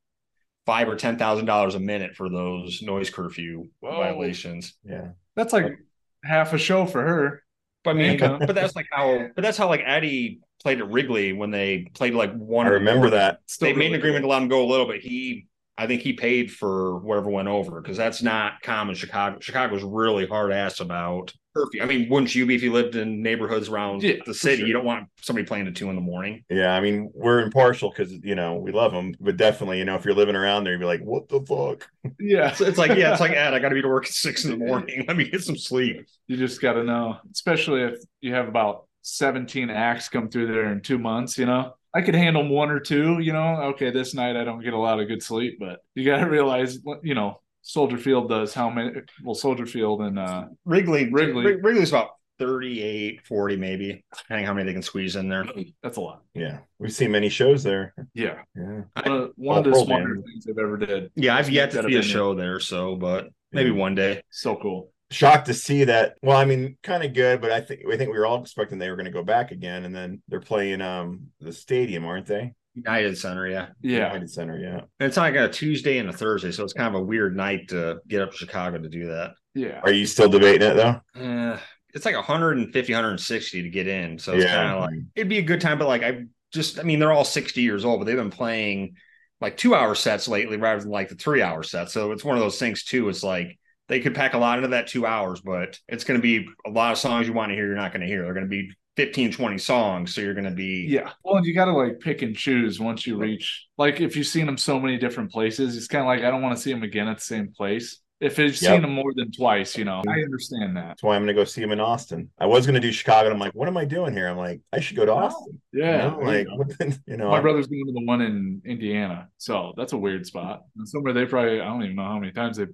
five 0.66 0.88
or 0.88 0.96
ten 0.96 1.18
thousand 1.18 1.46
dollars 1.46 1.74
a 1.74 1.80
minute 1.80 2.16
for 2.16 2.28
those 2.28 2.82
noise 2.82 3.10
curfew 3.10 3.68
Whoa. 3.80 3.96
violations. 3.96 4.74
Yeah, 4.84 5.10
that's 5.36 5.52
like 5.52 5.78
half 6.24 6.52
a 6.52 6.58
show 6.58 6.86
for 6.86 7.02
her. 7.02 7.44
But 7.84 7.90
I 7.90 7.94
mean, 7.94 8.18
but 8.18 8.54
that's 8.54 8.76
like 8.76 8.86
how, 8.90 9.28
but 9.34 9.42
that's 9.42 9.56
how 9.56 9.68
like 9.68 9.82
Eddie 9.86 10.40
played 10.62 10.80
at 10.80 10.90
Wrigley 10.90 11.32
when 11.32 11.50
they 11.50 11.88
played 11.94 12.14
like 12.14 12.34
one. 12.34 12.66
I 12.66 12.70
remember 12.70 13.10
that. 13.10 13.40
Still 13.46 13.68
they 13.68 13.72
really 13.72 13.88
made 13.88 13.94
an 13.94 14.00
agreement 14.00 14.22
cool. 14.22 14.30
to 14.30 14.34
let 14.34 14.42
him 14.42 14.48
go 14.48 14.64
a 14.64 14.68
little, 14.68 14.86
but 14.86 14.98
he 14.98 15.46
I 15.80 15.86
think 15.86 16.02
he 16.02 16.12
paid 16.12 16.52
for 16.52 16.98
whatever 16.98 17.30
went 17.30 17.48
over 17.48 17.80
because 17.80 17.96
that's 17.96 18.22
not 18.22 18.60
common. 18.60 18.94
Chicago, 18.94 19.38
Chicago's 19.40 19.82
really 19.82 20.26
hard 20.26 20.52
ass 20.52 20.80
about 20.80 21.32
curfew. 21.56 21.82
I 21.82 21.86
mean, 21.86 22.06
wouldn't 22.10 22.34
you 22.34 22.44
be 22.44 22.54
if 22.54 22.62
you 22.62 22.70
lived 22.70 22.96
in 22.96 23.22
neighborhoods 23.22 23.70
around 23.70 24.02
yeah, 24.02 24.16
the 24.26 24.34
city? 24.34 24.58
Sure. 24.58 24.66
You 24.66 24.74
don't 24.74 24.84
want 24.84 25.08
somebody 25.22 25.46
playing 25.46 25.66
at 25.68 25.74
two 25.74 25.88
in 25.88 25.94
the 25.94 26.02
morning. 26.02 26.44
Yeah, 26.50 26.74
I 26.74 26.82
mean, 26.82 27.10
we're 27.14 27.40
impartial 27.40 27.88
because 27.88 28.12
you 28.12 28.34
know 28.34 28.56
we 28.56 28.72
love 28.72 28.92
them, 28.92 29.14
but 29.20 29.38
definitely, 29.38 29.78
you 29.78 29.86
know, 29.86 29.94
if 29.94 30.04
you're 30.04 30.12
living 30.12 30.36
around 30.36 30.64
there, 30.64 30.74
you'd 30.74 30.80
be 30.80 30.84
like, 30.84 31.00
"What 31.00 31.30
the 31.30 31.40
fuck?" 31.40 31.90
Yeah, 32.20 32.52
so 32.52 32.66
it's 32.66 32.76
like, 32.76 32.98
yeah, 32.98 33.12
it's 33.12 33.20
like, 33.20 33.32
Ed, 33.34 33.54
I 33.54 33.58
got 33.58 33.70
to 33.70 33.74
be 33.74 33.80
to 33.80 33.88
work 33.88 34.04
at 34.04 34.12
six 34.12 34.44
in 34.44 34.50
the 34.50 34.58
morning. 34.58 35.06
Let 35.08 35.16
me 35.16 35.30
get 35.30 35.42
some 35.42 35.56
sleep. 35.56 36.06
You 36.26 36.36
just 36.36 36.60
got 36.60 36.74
to 36.74 36.84
know, 36.84 37.16
especially 37.32 37.84
if 37.84 38.00
you 38.20 38.34
have 38.34 38.48
about 38.48 38.84
17 39.00 39.70
acts 39.70 40.10
come 40.10 40.28
through 40.28 40.48
there 40.48 40.70
in 40.72 40.82
two 40.82 40.98
months. 40.98 41.38
You 41.38 41.46
know, 41.46 41.72
I 41.92 42.02
could 42.02 42.14
handle 42.14 42.46
one 42.46 42.70
or 42.70 42.80
two, 42.80 43.18
you 43.18 43.32
know. 43.32 43.56
Okay, 43.72 43.90
this 43.90 44.14
night 44.14 44.36
I 44.36 44.44
don't 44.44 44.62
get 44.62 44.74
a 44.74 44.78
lot 44.78 45.00
of 45.00 45.08
good 45.08 45.22
sleep, 45.22 45.58
but 45.58 45.80
you 45.94 46.04
got 46.04 46.18
to 46.18 46.30
realize, 46.30 46.78
you 47.02 47.14
know, 47.14 47.40
Soldier 47.62 47.98
Field 47.98 48.28
does 48.28 48.54
how 48.54 48.70
many? 48.70 49.00
Well, 49.24 49.34
Soldier 49.34 49.66
Field 49.66 50.02
and 50.02 50.18
uh, 50.18 50.46
Wrigley, 50.64 51.10
Wrigley, 51.10 51.56
Wrigley's 51.56 51.90
about 51.90 52.10
38, 52.38 53.26
40 53.26 53.56
maybe, 53.56 54.04
depending 54.16 54.46
how 54.46 54.54
many 54.54 54.66
they 54.66 54.72
can 54.72 54.82
squeeze 54.82 55.16
in 55.16 55.28
there. 55.28 55.44
That's 55.82 55.96
a 55.96 56.00
lot. 56.00 56.22
Yeah, 56.34 56.60
we've 56.78 56.92
seen 56.92 57.10
many 57.10 57.28
shows 57.28 57.62
there. 57.62 57.92
Yeah, 58.14 58.38
yeah. 58.56 58.82
One 59.04 59.12
of, 59.12 59.32
one 59.36 59.58
of 59.58 59.64
the 59.64 59.84
smarter 59.84 60.16
things 60.16 60.46
I've 60.48 60.58
ever 60.58 60.76
did. 60.76 61.10
Yeah, 61.16 61.36
I've 61.36 61.50
yet 61.50 61.72
to 61.72 61.82
see 61.82 61.96
a 61.96 62.02
show 62.02 62.34
there, 62.34 62.60
so 62.60 62.94
but 62.94 63.28
maybe 63.52 63.72
one 63.72 63.96
day. 63.96 64.22
So 64.30 64.56
cool 64.56 64.89
shocked 65.10 65.46
to 65.46 65.54
see 65.54 65.84
that. 65.84 66.16
Well, 66.22 66.36
I 66.36 66.44
mean, 66.44 66.76
kind 66.82 67.04
of 67.04 67.14
good, 67.14 67.40
but 67.40 67.50
I 67.50 67.60
think 67.60 67.82
I 67.90 67.96
think 67.96 68.12
we 68.12 68.18
were 68.18 68.26
all 68.26 68.40
expecting 68.40 68.78
they 68.78 68.90
were 68.90 68.96
going 68.96 69.06
to 69.06 69.10
go 69.10 69.22
back 69.22 69.50
again, 69.50 69.84
and 69.84 69.94
then 69.94 70.22
they're 70.28 70.40
playing 70.40 70.80
um 70.80 71.28
the 71.40 71.52
stadium, 71.52 72.04
aren't 72.04 72.26
they? 72.26 72.54
United 72.74 73.18
Center, 73.18 73.48
yeah, 73.48 73.68
yeah, 73.82 74.06
United 74.06 74.30
Center, 74.30 74.58
yeah. 74.58 74.80
And 75.00 75.08
it's 75.08 75.16
like 75.16 75.34
a 75.34 75.48
Tuesday 75.48 75.98
and 75.98 76.08
a 76.08 76.12
Thursday, 76.12 76.52
so 76.52 76.64
it's 76.64 76.72
kind 76.72 76.94
of 76.94 77.00
a 77.00 77.04
weird 77.04 77.36
night 77.36 77.68
to 77.68 77.98
get 78.08 78.22
up 78.22 78.30
to 78.30 78.36
Chicago 78.36 78.78
to 78.78 78.88
do 78.88 79.08
that. 79.08 79.32
Yeah. 79.54 79.80
Are 79.82 79.92
you 79.92 80.06
still 80.06 80.28
debating 80.28 80.68
it 80.68 80.74
though? 80.74 81.00
Uh, 81.20 81.58
it's 81.92 82.04
like 82.04 82.14
150, 82.14 82.92
160 82.92 83.62
to 83.62 83.68
get 83.68 83.88
in, 83.88 84.18
so 84.18 84.34
it's 84.34 84.44
yeah. 84.44 84.54
kind 84.54 84.70
of 84.70 84.80
like 84.82 85.00
it'd 85.16 85.28
be 85.28 85.38
a 85.38 85.42
good 85.42 85.60
time, 85.60 85.78
but 85.78 85.88
like 85.88 86.04
I 86.04 86.24
just, 86.52 86.78
I 86.78 86.82
mean, 86.82 86.98
they're 86.98 87.12
all 87.12 87.24
60 87.24 87.60
years 87.60 87.84
old, 87.84 88.00
but 88.00 88.04
they've 88.04 88.16
been 88.16 88.30
playing 88.30 88.96
like 89.40 89.56
two 89.56 89.74
hour 89.74 89.94
sets 89.94 90.28
lately 90.28 90.56
rather 90.56 90.80
than 90.80 90.90
like 90.90 91.08
the 91.08 91.14
three 91.14 91.42
hour 91.42 91.62
sets. 91.62 91.92
So 91.92 92.12
it's 92.12 92.24
one 92.24 92.36
of 92.36 92.42
those 92.42 92.58
things 92.58 92.84
too. 92.84 93.08
It's 93.08 93.22
like 93.22 93.58
they 93.90 93.98
could 93.98 94.14
pack 94.14 94.34
a 94.34 94.38
lot 94.38 94.56
into 94.56 94.68
that 94.68 94.86
two 94.86 95.04
hours, 95.04 95.40
but 95.40 95.78
it's 95.88 96.04
going 96.04 96.18
to 96.18 96.22
be 96.22 96.48
a 96.64 96.70
lot 96.70 96.92
of 96.92 96.98
songs 96.98 97.26
you 97.26 97.32
want 97.32 97.50
to 97.50 97.56
hear, 97.56 97.66
you're 97.66 97.74
not 97.74 97.92
going 97.92 98.02
to 98.02 98.06
hear. 98.06 98.22
They're 98.22 98.32
going 98.32 98.46
to 98.46 98.48
be 98.48 98.70
15, 98.96 99.32
20 99.32 99.58
songs. 99.58 100.14
So 100.14 100.20
you're 100.20 100.32
going 100.32 100.44
to 100.44 100.52
be. 100.52 100.86
Yeah. 100.88 101.10
Well, 101.24 101.44
you 101.44 101.52
got 101.52 101.64
to 101.64 101.72
like 101.72 101.98
pick 101.98 102.22
and 102.22 102.36
choose 102.36 102.78
once 102.78 103.04
you 103.04 103.16
reach, 103.16 103.66
like, 103.76 104.00
if 104.00 104.14
you've 104.14 104.28
seen 104.28 104.46
them 104.46 104.56
so 104.56 104.78
many 104.78 104.96
different 104.96 105.32
places, 105.32 105.76
it's 105.76 105.88
kind 105.88 106.02
of 106.02 106.06
like, 106.06 106.20
I 106.20 106.30
don't 106.30 106.40
want 106.40 106.56
to 106.56 106.62
see 106.62 106.72
them 106.72 106.84
again 106.84 107.08
at 107.08 107.18
the 107.18 107.24
same 107.24 107.52
place. 107.52 108.00
If 108.20 108.38
you've 108.38 108.62
yep. 108.62 108.74
seen 108.74 108.82
them 108.82 108.92
more 108.92 109.12
than 109.16 109.32
twice, 109.32 109.76
you 109.76 109.84
know, 109.84 110.02
I 110.06 110.20
understand 110.20 110.76
that. 110.76 110.88
That's 110.88 111.02
why 111.02 111.16
I'm 111.16 111.22
going 111.22 111.34
to 111.34 111.40
go 111.40 111.44
see 111.44 111.62
him 111.62 111.72
in 111.72 111.80
Austin. 111.80 112.30
I 112.38 112.46
was 112.46 112.66
going 112.66 112.74
to 112.74 112.80
do 112.80 112.92
Chicago. 112.92 113.26
And 113.26 113.34
I'm 113.34 113.40
like, 113.40 113.54
what 113.54 113.66
am 113.66 113.78
I 113.78 113.86
doing 113.86 114.12
here? 114.12 114.28
I'm 114.28 114.36
like, 114.36 114.60
I 114.72 114.78
should 114.78 114.96
go 114.96 115.06
to 115.06 115.12
oh, 115.12 115.18
Austin. 115.18 115.60
Yeah. 115.72 116.04
You 116.04 116.10
know? 116.10 116.18
Like, 116.18 116.46
you, 116.46 116.92
you 117.06 117.16
know, 117.16 117.30
my 117.30 117.40
brother's 117.40 117.66
going 117.66 117.86
to 117.86 117.92
the 117.92 118.04
one 118.04 118.20
in 118.20 118.62
Indiana. 118.64 119.30
So 119.38 119.72
that's 119.76 119.94
a 119.94 119.98
weird 119.98 120.26
spot. 120.26 120.62
And 120.76 120.86
somewhere 120.86 121.14
they 121.14 121.24
probably, 121.24 121.60
I 121.60 121.64
don't 121.64 121.82
even 121.82 121.96
know 121.96 122.04
how 122.04 122.18
many 122.18 122.30
times 122.30 122.58
they've 122.58 122.68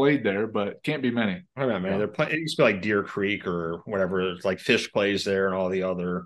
played 0.00 0.24
there, 0.24 0.46
but 0.46 0.82
can't 0.82 1.02
be 1.02 1.10
many. 1.10 1.42
I 1.54 1.60
don't 1.60 1.68
know, 1.68 1.78
man. 1.78 1.98
They're 1.98 2.08
playing. 2.08 2.32
It 2.32 2.38
used 2.38 2.56
to 2.56 2.62
be 2.62 2.72
like 2.72 2.80
Deer 2.80 3.02
Creek 3.02 3.46
or 3.46 3.82
whatever. 3.84 4.32
It's 4.32 4.46
like 4.46 4.56
Phish 4.56 4.90
plays 4.90 5.24
there 5.24 5.46
and 5.46 5.54
all 5.54 5.68
the 5.68 5.82
other 5.82 6.24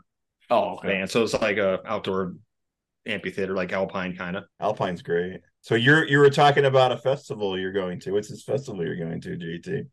oh 0.49 0.77
okay. 0.77 0.89
bands. 0.89 1.11
So 1.11 1.25
it's 1.25 1.35
like 1.35 1.57
a 1.57 1.81
outdoor 1.85 2.37
amphitheater, 3.05 3.53
like 3.53 3.73
Alpine 3.73 4.17
kind 4.17 4.37
of. 4.37 4.45
Alpine's 4.61 5.03
great. 5.03 5.41
So 5.63 5.75
you're 5.75 6.07
you 6.07 6.19
were 6.19 6.31
talking 6.31 6.67
about 6.67 6.93
a 6.93 6.99
festival 6.99 7.59
you're 7.59 7.73
going 7.73 7.99
to. 8.01 8.13
What's 8.13 8.29
this 8.29 8.45
festival 8.45 8.85
you're 8.85 8.97
going 8.97 9.21
to, 9.23 9.31
JT? 9.31 9.87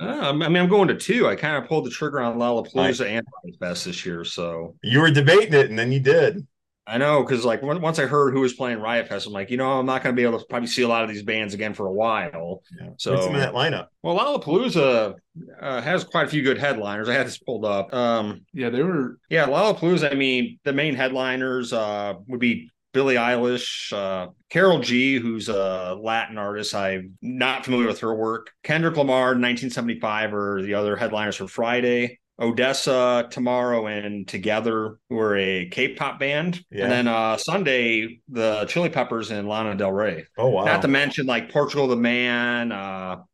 Uh, 0.00 0.30
I 0.30 0.32
mean, 0.32 0.56
I'm 0.56 0.68
going 0.68 0.88
to 0.88 0.96
two. 0.96 1.28
I 1.28 1.36
kind 1.36 1.62
of 1.62 1.68
pulled 1.68 1.86
the 1.86 1.90
trigger 1.90 2.20
on 2.20 2.38
Lollapalooza 2.38 3.06
and 3.06 3.24
Fest 3.60 3.84
this 3.84 4.04
year. 4.04 4.24
So 4.24 4.74
you 4.82 5.00
were 5.00 5.12
debating 5.12 5.54
it, 5.54 5.70
and 5.70 5.78
then 5.78 5.92
you 5.92 6.00
did. 6.00 6.44
I 6.88 6.98
know 6.98 7.22
because 7.22 7.44
like 7.44 7.62
once 7.62 7.98
I 7.98 8.06
heard 8.06 8.32
who 8.32 8.40
was 8.40 8.54
playing 8.54 8.80
Riot 8.80 9.08
Fest, 9.08 9.26
I'm 9.26 9.32
like, 9.32 9.50
you 9.50 9.56
know, 9.56 9.78
I'm 9.78 9.86
not 9.86 10.02
going 10.02 10.14
to 10.14 10.18
be 10.18 10.26
able 10.26 10.38
to 10.38 10.46
probably 10.46 10.68
see 10.68 10.82
a 10.82 10.88
lot 10.88 11.02
of 11.04 11.10
these 11.10 11.22
bands 11.22 11.52
again 11.54 11.74
for 11.74 11.86
a 11.86 11.92
while. 11.92 12.62
Yeah. 12.80 12.90
So 12.96 13.14
What's 13.14 13.26
in 13.26 13.34
that 13.34 13.52
lineup? 13.52 13.88
Well, 14.02 14.18
Lollapalooza 14.18 15.14
uh, 15.60 15.80
has 15.82 16.04
quite 16.04 16.26
a 16.26 16.30
few 16.30 16.42
good 16.42 16.58
headliners. 16.58 17.08
I 17.08 17.14
had 17.14 17.26
this 17.26 17.38
pulled 17.38 17.64
up. 17.64 17.92
Um, 17.92 18.46
yeah, 18.54 18.70
they 18.70 18.82
were. 18.82 19.18
Yeah, 19.28 19.46
Lollapalooza. 19.46 20.10
I 20.10 20.14
mean, 20.14 20.58
the 20.64 20.72
main 20.72 20.94
headliners 20.94 21.72
uh, 21.72 22.14
would 22.26 22.40
be 22.40 22.70
Billie 22.92 23.16
Eilish, 23.16 23.92
uh, 23.92 24.30
Karol 24.48 24.80
G, 24.80 25.18
who's 25.18 25.48
a 25.48 25.96
Latin 26.00 26.38
artist. 26.38 26.74
I'm 26.74 27.18
not 27.20 27.64
familiar 27.64 27.86
with 27.86 28.00
her 28.00 28.14
work. 28.14 28.50
Kendrick 28.62 28.96
Lamar, 28.96 29.28
1975, 29.28 30.32
are 30.32 30.62
the 30.62 30.74
other 30.74 30.96
headliners 30.96 31.36
for 31.36 31.46
Friday. 31.46 32.18
ODESZA 32.40 33.30
Tomorrow 33.30 33.86
X 33.86 34.30
Together, 34.30 34.98
who 35.08 35.18
are 35.18 35.36
a 35.36 35.66
K-pop 35.66 36.20
band, 36.20 36.64
yeah. 36.70 36.84
and 36.84 36.92
then 36.92 37.08
uh, 37.08 37.36
Sunday 37.36 38.20
the 38.28 38.64
Chili 38.68 38.88
Peppers 38.88 39.30
and 39.30 39.48
Lana 39.48 39.74
Del 39.74 39.92
Rey. 39.92 40.24
Oh 40.36 40.48
wow! 40.48 40.64
Not 40.64 40.82
to 40.82 40.88
mention 40.88 41.26
like 41.26 41.50
Portugal 41.50 41.88
the 41.88 41.96
Man, 41.96 42.70
uh, 42.70 43.16
a 43.16 43.24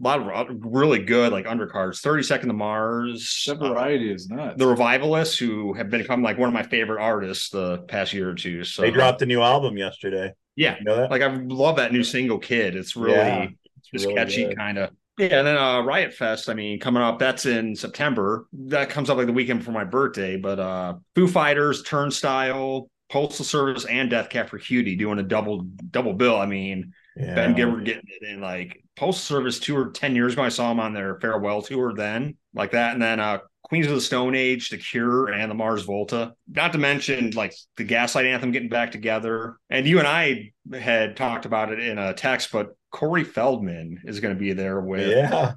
lot 0.00 0.20
of 0.20 0.56
really 0.60 1.00
good 1.00 1.32
like 1.32 1.46
undercards. 1.46 2.00
Thirty 2.00 2.22
Second 2.22 2.48
to 2.48 2.54
Mars. 2.54 3.44
The 3.46 3.56
variety 3.56 4.10
uh, 4.10 4.14
is 4.14 4.28
nuts. 4.28 4.58
The 4.58 4.66
Revivalists, 4.66 5.36
who 5.36 5.72
have 5.74 5.90
become 5.90 6.22
like 6.22 6.38
one 6.38 6.48
of 6.48 6.54
my 6.54 6.62
favorite 6.62 7.02
artists 7.02 7.50
the 7.50 7.78
past 7.88 8.12
year 8.12 8.30
or 8.30 8.34
two. 8.34 8.62
So 8.62 8.82
they 8.82 8.92
dropped 8.92 9.22
a 9.22 9.26
new 9.26 9.42
album 9.42 9.76
yesterday. 9.76 10.34
Yeah, 10.54 10.76
you 10.78 10.84
know 10.84 11.08
like 11.10 11.22
I 11.22 11.34
love 11.34 11.76
that 11.76 11.92
new 11.92 12.04
single 12.04 12.38
"Kid." 12.38 12.76
It's 12.76 12.94
really 12.94 13.14
yeah, 13.14 13.48
it's 13.78 13.90
just 13.90 14.06
really 14.06 14.16
catchy, 14.16 14.54
kind 14.54 14.78
of. 14.78 14.90
Yeah, 15.18 15.38
and 15.38 15.46
then 15.46 15.56
uh, 15.56 15.80
Riot 15.82 16.14
Fest. 16.14 16.48
I 16.48 16.54
mean, 16.54 16.80
coming 16.80 17.02
up, 17.02 17.18
that's 17.18 17.44
in 17.44 17.76
September. 17.76 18.46
That 18.52 18.88
comes 18.88 19.10
up 19.10 19.18
like 19.18 19.26
the 19.26 19.32
weekend 19.32 19.60
before 19.60 19.74
my 19.74 19.84
birthday. 19.84 20.36
But 20.36 20.58
uh, 20.58 20.94
Foo 21.14 21.28
Fighters, 21.28 21.82
Turnstile, 21.82 22.88
Postal 23.10 23.44
Service, 23.44 23.84
and 23.84 24.08
Death 24.08 24.30
Cab 24.30 24.48
for 24.48 24.58
Cutie 24.58 24.96
doing 24.96 25.18
a 25.18 25.22
double 25.22 25.66
double 25.90 26.14
bill. 26.14 26.36
I 26.36 26.46
mean, 26.46 26.94
yeah. 27.14 27.34
Ben 27.34 27.54
Gibbard 27.54 27.84
getting 27.84 28.08
it 28.08 28.26
in 28.26 28.40
like 28.40 28.82
Postal 28.96 29.36
Service 29.36 29.60
tour 29.60 29.90
ten 29.90 30.16
years 30.16 30.32
ago. 30.32 30.42
I 30.42 30.48
saw 30.48 30.70
him 30.70 30.80
on 30.80 30.94
their 30.94 31.20
farewell 31.20 31.60
tour 31.60 31.92
then, 31.94 32.36
like 32.54 32.70
that, 32.70 32.94
and 32.94 33.02
then 33.02 33.20
uh, 33.20 33.38
Queens 33.62 33.86
of 33.86 33.94
the 33.94 34.00
Stone 34.00 34.34
Age, 34.34 34.68
The 34.68 34.76
Cure, 34.76 35.28
and 35.28 35.50
the 35.50 35.54
Mars 35.54 35.82
Volta. 35.82 36.34
Not 36.48 36.72
to 36.72 36.78
mention 36.78 37.30
like 37.30 37.54
the 37.76 37.84
Gaslight 37.84 38.26
Anthem 38.26 38.52
getting 38.52 38.68
back 38.68 38.92
together. 38.92 39.56
And 39.70 39.86
you 39.86 39.98
and 39.98 40.08
I 40.08 40.52
had 40.72 41.16
talked 41.16 41.46
about 41.46 41.72
it 41.72 41.78
in 41.78 41.98
a 41.98 42.12
text, 42.12 42.52
but 42.52 42.76
Corey 42.90 43.24
Feldman 43.24 44.00
is 44.04 44.20
going 44.20 44.34
to 44.34 44.38
be 44.38 44.52
there 44.52 44.80
with 44.80 45.08
yeah 45.08 45.54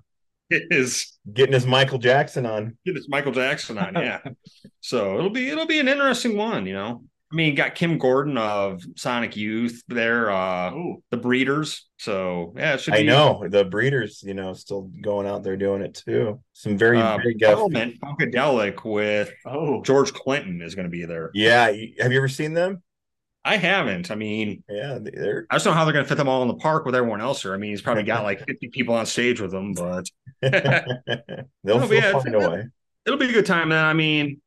is 0.50 1.18
getting 1.32 1.54
his 1.54 1.66
Michael 1.66 1.98
Jackson 1.98 2.46
on. 2.46 2.78
Getting 2.86 2.98
his 2.98 3.10
Michael 3.10 3.32
Jackson 3.32 3.78
on, 3.78 3.96
yeah. 3.96 4.22
so 4.82 5.18
it'll 5.18 5.30
be 5.30 5.50
it'll 5.50 5.66
be 5.66 5.80
an 5.80 5.88
interesting 5.88 6.38
one, 6.38 6.66
you 6.66 6.74
know. 6.74 7.04
I 7.32 7.36
mean, 7.36 7.55
got 7.55 7.75
Kim 7.75 7.98
Gordon 7.98 8.38
of 8.38 8.84
Sonic 8.96 9.36
Youth 9.36 9.82
there, 9.88 10.29
uh 10.29 10.72
Ooh. 10.72 11.03
the 11.10 11.17
Breeders. 11.17 11.88
So 11.98 12.53
yeah, 12.55 12.77
I 12.91 13.01
know 13.01 13.46
the 13.50 13.65
Breeders, 13.65 14.24
you 14.25 14.34
know, 14.34 14.53
still 14.53 14.91
going 15.01 15.27
out 15.27 15.44
there 15.44 15.58
doing 15.58 15.82
it 15.82 16.01
too. 16.05 16.41
Some 16.53 16.77
very 16.77 17.00
uh, 17.00 17.17
Parliament 17.41 18.00
Funkadelic 18.00 18.84
with 18.86 19.32
oh 19.46 19.82
George 19.82 20.13
Clinton 20.13 20.62
is 20.62 20.75
going 20.75 20.86
to 20.86 20.91
be 20.91 21.05
there. 21.05 21.32
Yeah, 21.34 21.65
have 22.00 22.12
you 22.12 22.17
ever 22.17 22.27
seen 22.27 22.53
them? 22.53 22.84
I 23.46 23.58
haven't. 23.58 24.10
I 24.10 24.15
mean, 24.15 24.63
yeah, 24.67 24.98
they're... 25.00 25.46
I 25.51 25.55
just 25.55 25.65
don't 25.65 25.75
know 25.75 25.77
how 25.77 25.86
they're 25.86 25.94
going 25.94 26.03
to 26.03 26.10
fit 26.10 26.17
them 26.17 26.27
all 26.27 26.41
in 26.41 26.48
the 26.48 26.55
park 26.55 26.84
with 26.84 26.96
everyone 26.96 27.22
else 27.22 27.44
here. 27.44 27.53
I 27.53 27.58
mean, 27.58 27.70
he's 27.70 27.82
probably 27.82 28.01
got 28.01 28.24
like 28.24 28.39
50 28.48 28.70
people 28.70 28.96
on 28.96 29.05
stage 29.05 29.39
with 29.39 29.51
them, 29.51 29.74
but 29.74 30.10
they'll 30.41 31.94
yeah, 31.94 32.12
find 32.20 32.36
a 32.36 32.50
way. 32.50 32.65
It'll 33.05 33.20
be 33.20 33.29
a 33.29 33.34
good 33.34 33.46
time. 33.46 33.70
Then 33.70 33.86
I 33.86 33.94
mean, 33.94 34.41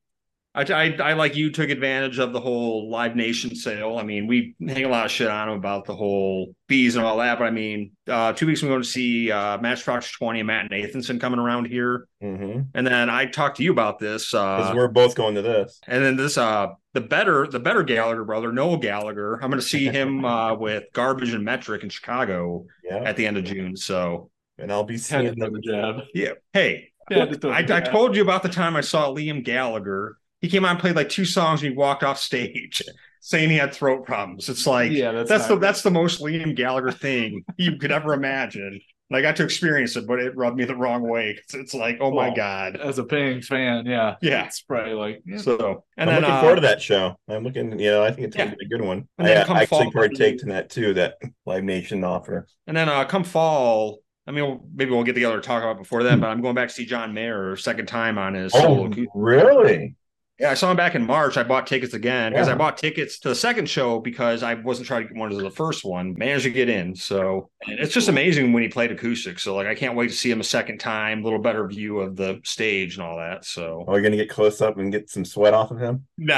I, 0.54 0.62
I, 0.62 0.96
I, 1.10 1.12
like 1.12 1.36
you 1.36 1.52
took 1.52 1.70
advantage 1.70 2.18
of 2.18 2.32
the 2.32 2.40
whole 2.40 2.90
Live 2.90 3.14
Nation 3.14 3.54
sale. 3.54 3.98
I 3.98 4.02
mean, 4.02 4.26
we 4.26 4.56
hang 4.66 4.84
a 4.84 4.88
lot 4.88 5.04
of 5.04 5.10
shit 5.10 5.28
on 5.28 5.48
them 5.48 5.58
about 5.58 5.84
the 5.84 5.94
whole 5.94 6.54
fees 6.68 6.96
and 6.96 7.04
all 7.04 7.18
that. 7.18 7.38
But 7.38 7.44
I 7.44 7.50
mean, 7.50 7.92
uh, 8.08 8.32
two 8.32 8.46
weeks 8.46 8.62
we're 8.62 8.70
going 8.70 8.82
to 8.82 8.88
see 8.88 9.30
uh, 9.30 9.58
Matchbox 9.58 10.10
20 10.12 10.40
and 10.40 10.46
Matt 10.46 10.70
Nathanson 10.70 11.20
coming 11.20 11.38
around 11.38 11.66
here. 11.66 12.08
Mm-hmm. 12.22 12.62
And 12.74 12.86
then 12.86 13.10
I 13.10 13.26
talked 13.26 13.58
to 13.58 13.62
you 13.62 13.70
about 13.70 13.98
this. 13.98 14.32
Because 14.32 14.70
uh, 14.70 14.74
we're 14.74 14.88
both 14.88 15.14
going 15.14 15.34
to 15.34 15.42
this. 15.42 15.80
And 15.86 16.02
then 16.02 16.16
this, 16.16 16.38
uh, 16.38 16.68
the 16.94 17.02
better, 17.02 17.46
the 17.46 17.60
better 17.60 17.82
Gallagher 17.82 18.24
brother, 18.24 18.50
Noel 18.50 18.78
Gallagher. 18.78 19.34
I'm 19.34 19.50
going 19.50 19.60
to 19.60 19.66
see 19.66 19.86
him 19.86 20.24
uh, 20.24 20.54
with 20.54 20.84
Garbage 20.92 21.34
and 21.34 21.44
Metric 21.44 21.82
in 21.82 21.90
Chicago 21.90 22.64
yeah. 22.82 23.02
at 23.04 23.16
the 23.16 23.26
end 23.26 23.36
of 23.36 23.44
June. 23.44 23.76
So, 23.76 24.30
and 24.56 24.72
I'll 24.72 24.84
be 24.84 24.98
seeing 24.98 25.38
the 25.38 25.60
job. 25.62 26.00
Yeah. 26.14 26.32
Hey, 26.52 26.90
yeah, 27.10 27.26
I, 27.44 27.64
I, 27.70 27.80
told 27.80 28.16
you 28.16 28.22
about 28.22 28.42
the 28.42 28.48
time 28.48 28.76
I 28.76 28.82
saw 28.82 29.08
Liam 29.08 29.42
Gallagher 29.42 30.18
he 30.40 30.48
came 30.48 30.64
out 30.64 30.72
and 30.72 30.80
played 30.80 30.96
like 30.96 31.08
two 31.08 31.24
songs 31.24 31.62
and 31.62 31.70
he 31.70 31.76
walked 31.76 32.02
off 32.02 32.18
stage 32.18 32.82
saying 33.20 33.50
he 33.50 33.56
had 33.56 33.72
throat 33.72 34.04
problems. 34.04 34.48
It's 34.48 34.66
like 34.66 34.92
yeah, 34.92 35.12
that's, 35.12 35.28
that's 35.28 35.46
the 35.48 35.58
that's 35.58 35.82
the 35.82 35.90
most 35.90 36.20
Liam 36.20 36.54
Gallagher 36.54 36.92
thing 36.92 37.44
you 37.56 37.76
could 37.76 37.92
ever 37.92 38.14
imagine. 38.14 38.80
And 39.10 39.16
I 39.16 39.22
got 39.22 39.36
to 39.36 39.44
experience 39.44 39.96
it, 39.96 40.06
but 40.06 40.20
it 40.20 40.36
rubbed 40.36 40.58
me 40.58 40.66
the 40.66 40.76
wrong 40.76 41.08
way. 41.08 41.38
It's, 41.38 41.54
it's 41.54 41.72
like, 41.72 41.96
oh 41.98 42.10
well, 42.10 42.28
my 42.28 42.36
god! 42.36 42.76
As 42.76 42.98
a 42.98 43.04
paying 43.04 43.40
fan, 43.40 43.86
yeah, 43.86 44.16
yeah, 44.20 44.44
it's 44.44 44.60
probably 44.60 44.92
like 44.92 45.22
yeah. 45.24 45.38
so. 45.38 45.84
And 45.96 46.10
I'm 46.10 46.16
then, 46.16 46.22
looking 46.22 46.36
uh, 46.36 46.40
forward 46.40 46.56
to 46.56 46.60
that 46.62 46.82
show. 46.82 47.16
I'm 47.26 47.42
looking, 47.42 47.78
you 47.78 47.90
know, 47.90 48.04
I 48.04 48.10
think 48.10 48.26
it's 48.26 48.36
gonna 48.36 48.54
be 48.54 48.66
a 48.66 48.68
good 48.68 48.82
one. 48.82 49.08
And 49.16 49.26
I, 49.26 49.32
I 49.32 49.62
actually 49.62 49.90
partake 49.92 50.42
in 50.42 50.50
that 50.50 50.68
too. 50.68 50.92
That 50.92 51.14
Live 51.46 51.64
Nation 51.64 52.04
offer. 52.04 52.46
And 52.66 52.76
then 52.76 52.90
uh, 52.90 53.06
come 53.06 53.24
fall, 53.24 54.00
I 54.28 54.30
mean, 54.30 54.60
maybe 54.74 54.90
we'll 54.90 55.04
get 55.04 55.14
together 55.14 55.36
to 55.36 55.42
talk 55.42 55.62
about 55.62 55.78
before 55.78 56.02
then, 56.02 56.20
but 56.20 56.26
I'm 56.26 56.42
going 56.42 56.54
back 56.54 56.68
to 56.68 56.74
see 56.74 56.84
John 56.84 57.14
Mayer 57.14 57.56
second 57.56 57.86
time 57.86 58.18
on 58.18 58.34
his. 58.34 58.52
Oh, 58.54 58.90
really? 59.14 59.96
Yeah, 60.38 60.52
I 60.52 60.54
saw 60.54 60.70
him 60.70 60.76
back 60.76 60.94
in 60.94 61.04
March. 61.04 61.36
I 61.36 61.42
bought 61.42 61.66
tickets 61.66 61.94
again 61.94 62.32
because 62.32 62.46
yeah. 62.46 62.54
I 62.54 62.56
bought 62.56 62.78
tickets 62.78 63.18
to 63.20 63.30
the 63.30 63.34
second 63.34 63.68
show 63.68 63.98
because 63.98 64.44
I 64.44 64.54
wasn't 64.54 64.86
trying 64.86 65.02
to 65.02 65.08
get 65.08 65.18
one 65.18 65.32
of 65.32 65.38
the 65.38 65.50
first 65.50 65.84
one. 65.84 66.14
Managed 66.16 66.44
to 66.44 66.50
get 66.50 66.68
in. 66.68 66.94
So 66.94 67.50
it's 67.62 67.92
just 67.92 68.08
amazing 68.08 68.52
when 68.52 68.62
he 68.62 68.68
played 68.68 68.92
acoustic. 68.92 69.40
So 69.40 69.56
like 69.56 69.66
I 69.66 69.74
can't 69.74 69.96
wait 69.96 70.10
to 70.10 70.16
see 70.16 70.30
him 70.30 70.38
a 70.38 70.44
second 70.44 70.78
time, 70.78 71.20
a 71.20 71.24
little 71.24 71.40
better 71.40 71.66
view 71.66 71.98
of 71.98 72.14
the 72.14 72.40
stage 72.44 72.96
and 72.96 73.04
all 73.04 73.16
that. 73.16 73.44
So 73.44 73.84
are 73.88 73.94
we 73.94 74.02
gonna 74.02 74.16
get 74.16 74.30
close 74.30 74.60
up 74.60 74.78
and 74.78 74.92
get 74.92 75.10
some 75.10 75.24
sweat 75.24 75.54
off 75.54 75.72
of 75.72 75.80
him? 75.80 76.06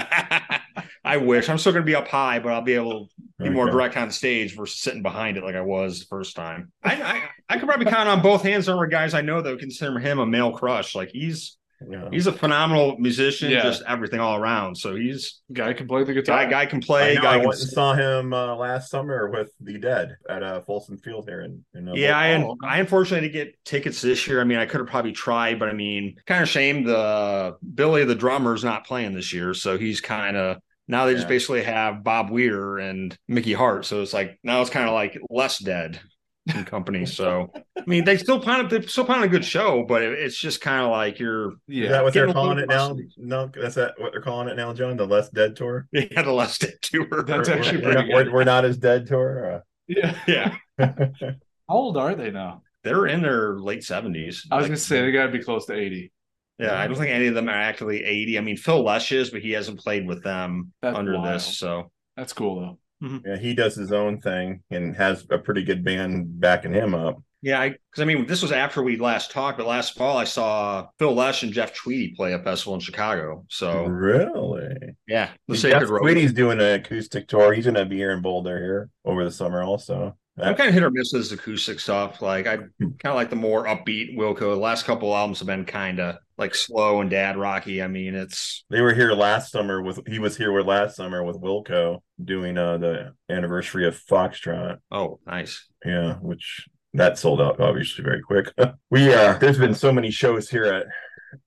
I 1.04 1.18
wish. 1.18 1.50
I'm 1.50 1.58
still 1.58 1.72
gonna 1.72 1.84
be 1.84 1.94
up 1.94 2.08
high, 2.08 2.38
but 2.38 2.52
I'll 2.52 2.62
be 2.62 2.74
able 2.74 3.06
to 3.06 3.14
be 3.38 3.44
okay. 3.46 3.54
more 3.54 3.68
direct 3.70 3.98
on 3.98 4.08
the 4.08 4.14
stage 4.14 4.56
versus 4.56 4.80
sitting 4.80 5.02
behind 5.02 5.36
it 5.36 5.44
like 5.44 5.56
I 5.56 5.60
was 5.60 6.00
the 6.00 6.06
first 6.06 6.36
time. 6.36 6.72
I 6.82 7.02
I, 7.02 7.22
I 7.50 7.58
could 7.58 7.68
probably 7.68 7.86
count 7.86 8.08
on 8.08 8.22
both 8.22 8.42
hands 8.42 8.66
number 8.66 8.84
of 8.84 8.90
guys 8.90 9.12
I 9.12 9.20
know 9.20 9.42
that 9.42 9.50
would 9.50 9.60
consider 9.60 9.98
him 9.98 10.20
a 10.20 10.26
male 10.26 10.52
crush. 10.52 10.94
Like 10.94 11.10
he's 11.10 11.58
yeah. 11.88 12.08
He's 12.10 12.26
a 12.26 12.32
phenomenal 12.32 12.96
musician, 12.98 13.50
yeah. 13.50 13.62
just 13.62 13.82
everything 13.86 14.20
all 14.20 14.36
around. 14.36 14.76
So 14.76 14.94
he's 14.94 15.40
guy 15.52 15.72
can 15.72 15.88
play 15.88 16.04
the 16.04 16.12
guitar. 16.12 16.44
Guy, 16.44 16.50
guy 16.50 16.66
can 16.66 16.80
play. 16.80 17.16
I, 17.16 17.20
guy 17.20 17.34
I 17.34 17.36
went 17.38 17.60
and 17.60 17.70
saw 17.70 17.94
him 17.94 18.32
uh, 18.32 18.54
last 18.56 18.90
summer 18.90 19.30
with 19.30 19.50
the 19.60 19.78
Dead 19.78 20.16
at 20.28 20.42
uh, 20.42 20.60
Folsom 20.62 20.98
Field 20.98 21.26
here. 21.28 21.40
In, 21.40 21.64
in 21.74 21.88
uh, 21.88 21.92
yeah, 21.94 22.18
I, 22.18 22.34
I 22.62 22.78
unfortunately 22.80 23.28
didn't 23.28 23.46
get 23.46 23.64
tickets 23.64 24.00
this 24.02 24.26
year. 24.26 24.40
I 24.40 24.44
mean, 24.44 24.58
I 24.58 24.66
could 24.66 24.80
have 24.80 24.88
probably 24.88 25.12
tried, 25.12 25.58
but 25.58 25.68
I 25.68 25.72
mean, 25.72 26.16
kind 26.26 26.42
of 26.42 26.48
shame 26.48 26.84
the 26.84 27.56
Billy 27.74 28.04
the 28.04 28.14
drummer's 28.14 28.64
not 28.64 28.86
playing 28.86 29.14
this 29.14 29.32
year, 29.32 29.54
so 29.54 29.78
he's 29.78 30.00
kind 30.00 30.36
of 30.36 30.58
now 30.86 31.06
they 31.06 31.12
yeah. 31.12 31.18
just 31.18 31.28
basically 31.28 31.62
have 31.62 32.02
Bob 32.02 32.30
Weir 32.30 32.78
and 32.78 33.16
Mickey 33.28 33.52
Hart. 33.52 33.86
So 33.86 34.02
it's 34.02 34.12
like 34.12 34.38
now 34.42 34.60
it's 34.60 34.70
kind 34.70 34.88
of 34.88 34.94
like 34.94 35.18
less 35.30 35.58
dead 35.58 36.00
and 36.48 36.66
company. 36.66 37.06
So 37.10 37.50
I 37.76 37.82
mean, 37.86 38.04
they 38.04 38.16
still 38.16 38.40
plan 38.40 38.68
they 38.68 38.82
still 38.82 39.04
plan 39.04 39.22
a 39.22 39.28
good 39.28 39.44
show, 39.44 39.84
but 39.86 40.02
it, 40.02 40.18
it's 40.18 40.38
just 40.38 40.60
kind 40.60 40.84
of 40.84 40.90
like 40.90 41.18
you're 41.18 41.54
yeah. 41.66 41.84
Is 41.84 41.90
that 41.90 42.04
what 42.04 42.14
they're 42.14 42.32
calling 42.32 42.58
it 42.58 42.68
now? 42.68 42.96
No, 43.16 43.50
that's 43.54 43.74
that 43.74 43.94
what 43.98 44.12
they're 44.12 44.22
calling 44.22 44.48
it 44.48 44.56
now, 44.56 44.72
John. 44.72 44.96
The 44.96 45.06
less 45.06 45.28
dead 45.30 45.56
tour. 45.56 45.88
Yeah, 45.92 46.22
the 46.22 46.32
less 46.32 46.58
dead 46.58 46.74
tour. 46.82 47.22
That's 47.26 47.48
we're, 47.48 47.54
actually 47.56 47.84
we're, 47.84 47.92
pretty. 47.92 48.14
We're, 48.14 48.32
we're, 48.32 48.44
not 48.44 48.64
as 48.64 48.78
dead 48.78 49.06
tour. 49.06 49.54
Uh... 49.54 49.60
Yeah, 49.86 50.16
yeah. 50.26 50.56
How 50.78 51.34
old 51.68 51.96
are 51.96 52.14
they 52.14 52.30
now? 52.30 52.62
They're 52.84 53.06
in 53.06 53.22
their 53.22 53.58
late 53.58 53.84
seventies. 53.84 54.46
I 54.50 54.56
was 54.56 54.64
like, 54.64 54.70
gonna 54.70 54.76
say 54.78 55.02
they 55.02 55.12
got 55.12 55.26
to 55.26 55.32
be 55.32 55.42
close 55.42 55.66
to 55.66 55.74
eighty. 55.74 56.12
Yeah, 56.58 56.78
I 56.78 56.86
don't 56.86 56.96
think 56.96 57.10
any 57.10 57.26
of 57.26 57.34
them 57.34 57.48
are 57.48 57.52
actually 57.52 58.04
80. 58.04 58.36
I 58.36 58.42
mean, 58.42 58.58
Phil 58.58 58.84
Lesh 58.84 59.12
is, 59.12 59.30
but 59.30 59.40
he 59.40 59.52
hasn't 59.52 59.80
played 59.80 60.06
with 60.06 60.22
them 60.22 60.74
That's 60.82 60.94
under 60.94 61.14
wild. 61.14 61.34
this. 61.34 61.56
So 61.56 61.90
that's 62.18 62.34
cool 62.34 62.60
though. 62.60 62.78
Mm-hmm. 63.02 63.26
Yeah, 63.26 63.36
he 63.36 63.54
does 63.54 63.74
his 63.74 63.92
own 63.92 64.20
thing 64.20 64.62
and 64.70 64.94
has 64.96 65.26
a 65.30 65.38
pretty 65.38 65.64
good 65.64 65.84
band 65.84 66.40
backing 66.40 66.74
him 66.74 66.94
up. 66.94 67.22
Yeah, 67.42 67.66
because 67.68 68.00
I, 68.00 68.02
I, 68.02 68.04
mean, 68.04 68.26
this 68.26 68.42
was 68.42 68.52
after 68.52 68.82
we 68.82 68.98
last 68.98 69.30
talked, 69.30 69.56
but 69.56 69.66
last 69.66 69.96
fall 69.96 70.18
I 70.18 70.24
saw 70.24 70.88
Phil 70.98 71.14
Lesh 71.14 71.42
and 71.42 71.52
Jeff 71.52 71.74
Tweedy 71.74 72.14
play 72.14 72.34
a 72.34 72.38
festival 72.42 72.74
in 72.74 72.80
Chicago. 72.80 73.46
So 73.48 73.86
really, 73.86 74.76
yeah, 75.08 75.30
the 75.48 75.56
Jeff 75.56 75.86
Tweedy's 75.86 76.34
doing 76.34 76.60
an 76.60 76.80
acoustic 76.80 77.28
tour. 77.28 77.54
He's 77.54 77.64
going 77.64 77.76
to 77.76 77.86
be 77.86 77.96
here 77.96 78.10
in 78.10 78.20
Boulder 78.20 78.58
here 78.58 78.90
over 79.06 79.24
the 79.24 79.30
summer 79.30 79.62
also. 79.62 80.16
I'm 80.38 80.54
kind 80.54 80.68
of 80.68 80.74
hit 80.74 80.82
or 80.82 80.90
miss 80.90 81.12
with 81.12 81.22
this 81.22 81.32
acoustic 81.32 81.80
stuff. 81.80 82.22
Like 82.22 82.46
I 82.46 82.56
hmm. 82.56 82.90
kind 82.98 83.06
of 83.06 83.14
like 83.14 83.30
the 83.30 83.36
more 83.36 83.66
upbeat 83.66 84.16
Wilco. 84.16 84.38
The 84.38 84.56
last 84.56 84.84
couple 84.84 85.14
albums 85.14 85.38
have 85.40 85.46
been 85.46 85.64
kind 85.64 86.00
of 86.00 86.16
like 86.38 86.54
slow 86.54 87.00
and 87.00 87.10
dad 87.10 87.36
rocky. 87.36 87.82
I 87.82 87.88
mean, 87.88 88.14
it's 88.14 88.64
they 88.70 88.80
were 88.80 88.94
here 88.94 89.12
last 89.12 89.52
summer 89.52 89.82
with 89.82 90.00
he 90.06 90.18
was 90.18 90.36
here 90.36 90.52
with 90.52 90.66
last 90.66 90.96
summer 90.96 91.22
with 91.24 91.40
Wilco 91.40 91.98
doing 92.22 92.56
uh 92.56 92.78
the 92.78 93.14
anniversary 93.28 93.86
of 93.86 94.00
Foxtrot. 94.10 94.78
Oh, 94.90 95.20
nice. 95.26 95.68
Yeah, 95.84 96.14
which 96.14 96.68
that 96.94 97.18
sold 97.18 97.40
out 97.40 97.60
obviously 97.60 98.04
very 98.04 98.22
quick. 98.22 98.52
we 98.90 99.12
uh 99.12 99.36
there's 99.38 99.58
been 99.58 99.74
so 99.74 99.92
many 99.92 100.10
shows 100.10 100.48
here 100.48 100.64
at 100.64 100.86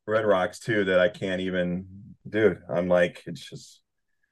Red 0.05 0.25
Rocks 0.25 0.59
too 0.59 0.85
that 0.85 0.99
I 0.99 1.09
can't 1.09 1.41
even 1.41 1.85
dude, 2.27 2.59
I'm 2.69 2.87
like 2.87 3.23
it's 3.25 3.49
just 3.49 3.81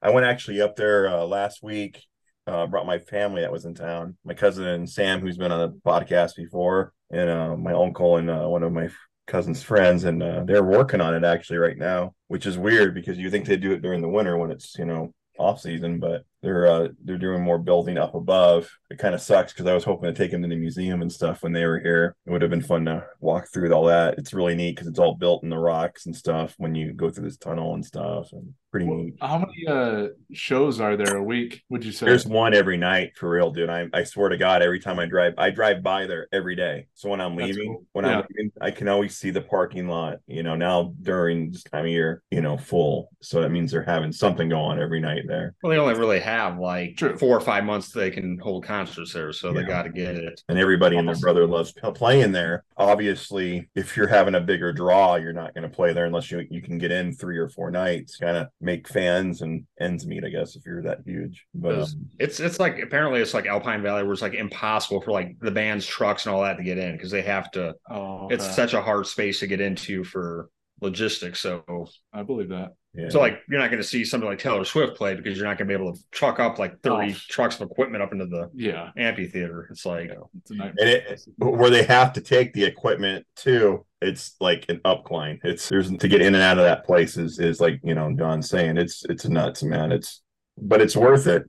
I 0.02 0.12
went 0.12 0.26
actually 0.26 0.62
up 0.62 0.76
there 0.76 1.08
uh, 1.08 1.26
last 1.26 1.62
week 1.62 2.04
uh, 2.48 2.68
brought 2.68 2.86
my 2.86 3.00
family 3.00 3.42
that 3.42 3.52
was 3.52 3.66
in 3.66 3.74
town, 3.74 4.18
my 4.24 4.34
cousin 4.34 4.68
and 4.68 4.90
Sam, 4.90 5.20
who's 5.20 5.38
been 5.38 5.52
on 5.52 5.72
the 5.72 5.80
podcast 5.86 6.36
before, 6.36 6.94
and 7.12 7.30
uh, 7.30 7.56
my 7.56 7.74
uncle 7.74 8.18
and 8.18 8.30
uh, 8.30 8.48
one 8.48 8.64
of 8.64 8.72
my 8.72 8.90
cousin's 9.28 9.64
friends, 9.64 10.04
and 10.04 10.22
uh, 10.22 10.44
they're 10.44 10.64
working 10.64 11.02
on 11.02 11.14
it 11.16 11.24
actually 11.24 11.58
right 11.58 11.78
now, 11.78 12.14
which 12.28 12.46
is 12.46 12.58
weird 12.58 12.94
because 12.94 13.18
you 13.18 13.30
think 13.30 13.46
they 13.46 13.58
do 13.58 13.72
it 13.72 13.82
during 13.82 14.02
the 14.02 14.10
winter 14.10 14.38
when 14.38 14.52
it's 14.52 14.78
you 14.78 14.86
know 14.86 15.14
off 15.38 15.62
season, 15.62 16.00
but 16.00 16.26
they're 16.42 16.68
uh, 16.68 16.88
they're 17.04 17.18
doing 17.18 17.44
more 17.44 17.60
building 17.60 17.98
up 17.98 18.16
above. 18.16 18.70
It 18.90 18.98
kind 18.98 19.16
of 19.16 19.22
sucks 19.22 19.54
because 19.54 19.68
I 19.68 19.74
was 19.74 19.84
hoping 19.84 20.14
to 20.14 20.18
take 20.18 20.32
them 20.32 20.42
to 20.42 20.48
the 20.48 20.56
museum 20.56 21.02
and 21.02 21.12
stuff 21.12 21.44
when 21.44 21.54
they 21.54 21.66
were 21.66 21.80
here. 21.80 22.16
It 22.26 22.32
would 22.32 22.42
have 22.42 22.52
been 22.52 22.62
fun 22.62 22.86
to 22.86 23.06
walk 23.20 23.48
through 23.54 23.72
all 23.74 23.86
that. 23.86 24.18
It's 24.18 24.34
really 24.34 24.56
neat 24.56 24.76
because 24.76 24.88
it's 24.88 25.00
all 25.00 25.16
built 25.16 25.44
in 25.44 25.50
the 25.50 25.58
rocks 25.58 26.06
and 26.06 26.16
stuff 26.16 26.56
when 26.58 26.76
you 26.76 26.94
go 26.94 27.10
through 27.10 27.26
this 27.26 27.38
tunnel 27.38 27.76
and 27.76 27.86
stuff. 27.86 28.30
And 28.34 28.54
pretty 28.72 28.88
well, 28.88 28.98
neat. 28.98 29.16
How 29.22 29.38
many 29.38 29.68
uh, 29.68 30.08
shows 30.34 30.80
are 30.80 30.98
there 30.98 31.16
a 31.16 31.24
week? 31.24 31.62
Would 31.70 31.86
you 31.86 31.92
say 31.92 32.08
there's 32.08 32.26
one 32.26 32.54
every 32.54 32.78
night 32.78 33.12
for 33.16 33.30
real, 33.30 33.52
dude? 33.52 33.70
I 33.70 33.88
I 33.94 34.04
swear 34.04 34.30
to 34.30 34.38
God, 34.38 34.62
every 34.62 34.80
time 34.80 35.00
I 35.00 35.06
drive, 35.06 35.36
I 35.38 35.52
drive 35.52 35.84
by 35.84 36.08
there 36.08 36.28
every 36.34 36.56
day. 36.56 36.88
So 36.96 37.10
when 37.10 37.22
I'm 37.22 37.36
leaving, 37.36 37.68
cool. 37.68 37.86
when 37.94 38.06
yeah. 38.06 38.20
I'm 38.20 38.26
leaving, 38.30 38.52
I 38.60 38.72
can 38.72 38.88
always 38.88 39.16
see 39.16 39.30
the 39.30 39.42
parking 39.42 39.88
lot. 39.88 40.18
You 40.28 40.44
know, 40.44 40.56
now 40.56 40.94
during 41.02 41.52
this 41.52 41.64
time 41.64 41.86
of 41.86 41.92
year, 41.92 42.24
you 42.32 42.42
know, 42.42 42.58
full. 42.58 43.10
So 43.22 43.42
that 43.42 43.52
means 43.52 43.72
they're 43.72 43.84
having 43.84 44.12
something 44.12 44.50
going 44.50 44.62
on 44.62 44.82
every 44.82 45.00
night 45.00 45.24
there. 45.28 45.56
Well, 45.62 45.72
they 45.72 45.78
only 45.78 45.96
really 45.96 46.20
have 46.20 46.31
like 46.60 46.98
True. 46.98 47.18
four 47.18 47.36
or 47.36 47.42
five 47.42 47.64
months 47.64 47.92
they 47.92 48.12
can 48.12 48.38
hold 48.40 48.66
concerts 48.66 49.14
there, 49.14 49.34
so 49.34 49.50
yeah. 49.50 49.62
they 49.62 49.68
got 49.68 49.84
to 49.84 49.90
get 49.90 50.16
it. 50.16 50.42
And 50.50 50.58
everybody 50.58 50.98
and 50.98 51.08
their 51.08 51.16
brother 51.16 51.48
loves 51.48 51.74
playing 51.96 52.32
there. 52.32 52.64
Obviously, 52.78 53.70
if 53.76 53.96
you're 53.96 54.08
having 54.08 54.36
a 54.36 54.42
bigger 54.42 54.72
draw, 54.74 55.16
you're 55.16 55.34
not 55.34 55.54
going 55.54 55.64
to 55.64 55.76
play 55.76 55.94
there 55.94 56.06
unless 56.06 56.32
you 56.32 56.46
you 56.50 56.62
can 56.62 56.78
get 56.78 56.92
in 56.92 57.14
three 57.14 57.38
or 57.38 57.50
four 57.50 57.72
nights. 57.72 58.18
Kind 58.18 58.38
of 58.38 58.48
make 58.60 58.88
fans 58.88 59.42
and 59.42 59.66
ends 59.80 60.06
meet, 60.06 60.24
I 60.24 60.30
guess, 60.30 60.56
if 60.56 60.66
you're 60.66 60.82
that 60.84 61.00
huge. 61.06 61.46
But 61.54 61.82
um, 61.82 62.10
it's 62.20 62.40
it's 62.40 62.60
like 62.60 62.80
apparently 62.80 63.22
it's 63.22 63.34
like 63.34 63.46
Alpine 63.46 63.82
Valley, 63.82 64.04
where 64.04 64.14
it's 64.14 64.22
like 64.22 64.34
impossible 64.34 65.02
for 65.02 65.12
like 65.12 65.38
the 65.40 65.52
band's 65.52 65.86
trucks 65.86 66.26
and 66.26 66.36
all 66.36 66.42
that 66.44 66.58
to 66.58 66.64
get 66.64 66.78
in 66.78 66.94
because 66.94 67.12
they 67.12 67.22
have 67.22 67.52
to. 67.52 67.76
Oh, 67.90 68.26
okay. 68.26 68.36
it's 68.36 68.56
such 68.56 68.74
a 68.74 68.82
hard 68.82 69.08
space 69.08 69.40
to 69.40 69.48
get 69.48 69.62
into 69.62 70.04
for 70.04 70.50
logistics. 70.82 71.40
So 71.40 71.88
I 72.12 72.24
believe 72.24 72.50
that. 72.50 72.74
Yeah. 72.94 73.08
So 73.10 73.20
like 73.20 73.42
you're 73.48 73.60
not 73.60 73.70
going 73.70 73.82
to 73.82 73.88
see 73.88 74.04
something 74.04 74.30
like 74.30 74.40
Taylor 74.40 74.66
Swift 74.66 74.98
play 74.98 75.16
because 75.16 75.38
you're 75.38 75.48
not 75.48 75.58
going 75.58 75.70
to 75.70 75.78
be 75.78 75.82
able 75.82 75.94
to 75.94 76.00
truck 76.12 76.40
up 76.40 76.60
like 76.60 76.82
30 76.82 77.14
oh. 77.14 77.18
trucks 77.30 77.60
of 77.60 77.70
equipment 77.72 78.04
up 78.04 78.12
into 78.12 78.26
the 78.26 78.50
yeah 78.54 78.90
amphitheater. 78.98 79.68
It's 79.72 79.86
like 79.86 80.10
yeah, 80.10 80.16
it's 80.36 80.52
and 80.52 80.72
it, 80.90 81.22
where 81.38 81.70
they 81.70 81.84
have 81.84 82.12
to 82.14 82.22
take 82.22 82.52
the 82.54 82.66
equipment 82.66 83.26
too. 83.38 83.86
It's 84.02 84.36
like 84.42 84.66
an 84.68 84.82
upcline. 84.84 85.40
It's 85.44 85.70
there's 85.70 85.96
to 85.96 86.08
get 86.08 86.22
in 86.22 86.36
and 86.36 86.44
out 86.44 86.58
of 86.58 86.66
that 86.66 86.86
place 86.86 87.16
is 87.16 87.40
is 87.40 87.62
like 87.62 87.80
you 87.84 87.96
know 87.96 88.12
Don's 88.14 88.50
saying 88.50 88.78
it's 88.78 89.06
it's 89.08 89.26
nuts, 89.26 89.64
man. 89.64 89.94
It's 89.94 90.22
but 90.58 90.82
it's 90.82 90.98
worth 90.98 91.28
it. 91.28 91.44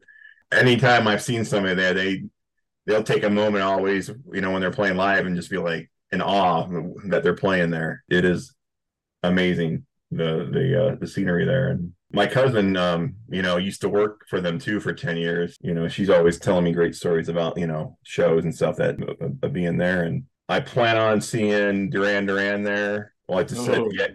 Anytime 0.52 1.08
I've 1.08 1.22
seen 1.22 1.44
somebody 1.44 1.74
there, 1.74 1.94
they 1.94 2.22
they'll 2.86 3.02
take 3.02 3.24
a 3.24 3.30
moment 3.30 3.64
always, 3.64 4.10
you 4.32 4.40
know, 4.40 4.50
when 4.50 4.60
they're 4.60 4.70
playing 4.70 4.96
live 4.96 5.26
and 5.26 5.36
just 5.36 5.50
be 5.50 5.58
like 5.58 5.90
in 6.12 6.20
awe 6.20 6.68
that 7.06 7.22
they're 7.22 7.34
playing 7.34 7.70
there. 7.70 8.04
It 8.08 8.24
is 8.24 8.54
amazing 9.22 9.86
the 10.12 10.48
the 10.52 10.86
uh, 10.86 10.94
the 10.96 11.06
scenery 11.06 11.44
there. 11.44 11.68
And 11.68 11.92
my 12.12 12.26
cousin 12.26 12.76
um 12.76 13.14
you 13.30 13.42
know 13.42 13.56
used 13.56 13.80
to 13.80 13.88
work 13.88 14.26
for 14.28 14.40
them 14.40 14.58
too 14.58 14.78
for 14.78 14.92
10 14.92 15.16
years. 15.16 15.56
You 15.60 15.74
know 15.74 15.88
she's 15.88 16.10
always 16.10 16.38
telling 16.38 16.64
me 16.64 16.72
great 16.72 16.94
stories 16.94 17.28
about 17.28 17.58
you 17.58 17.66
know 17.66 17.96
shows 18.04 18.44
and 18.44 18.54
stuff 18.54 18.76
that 18.76 18.96
uh, 19.42 19.48
being 19.48 19.78
there. 19.78 20.04
And 20.04 20.24
i 20.48 20.60
plan 20.60 20.96
on 20.96 21.20
seeing 21.20 21.90
duran 21.90 22.26
duran 22.26 22.62
there. 22.62 23.14
Well 23.26 23.38
i 23.38 23.44
just 23.44 23.62
oh. 23.62 23.64
said 23.64 23.82
yeah 23.92 24.08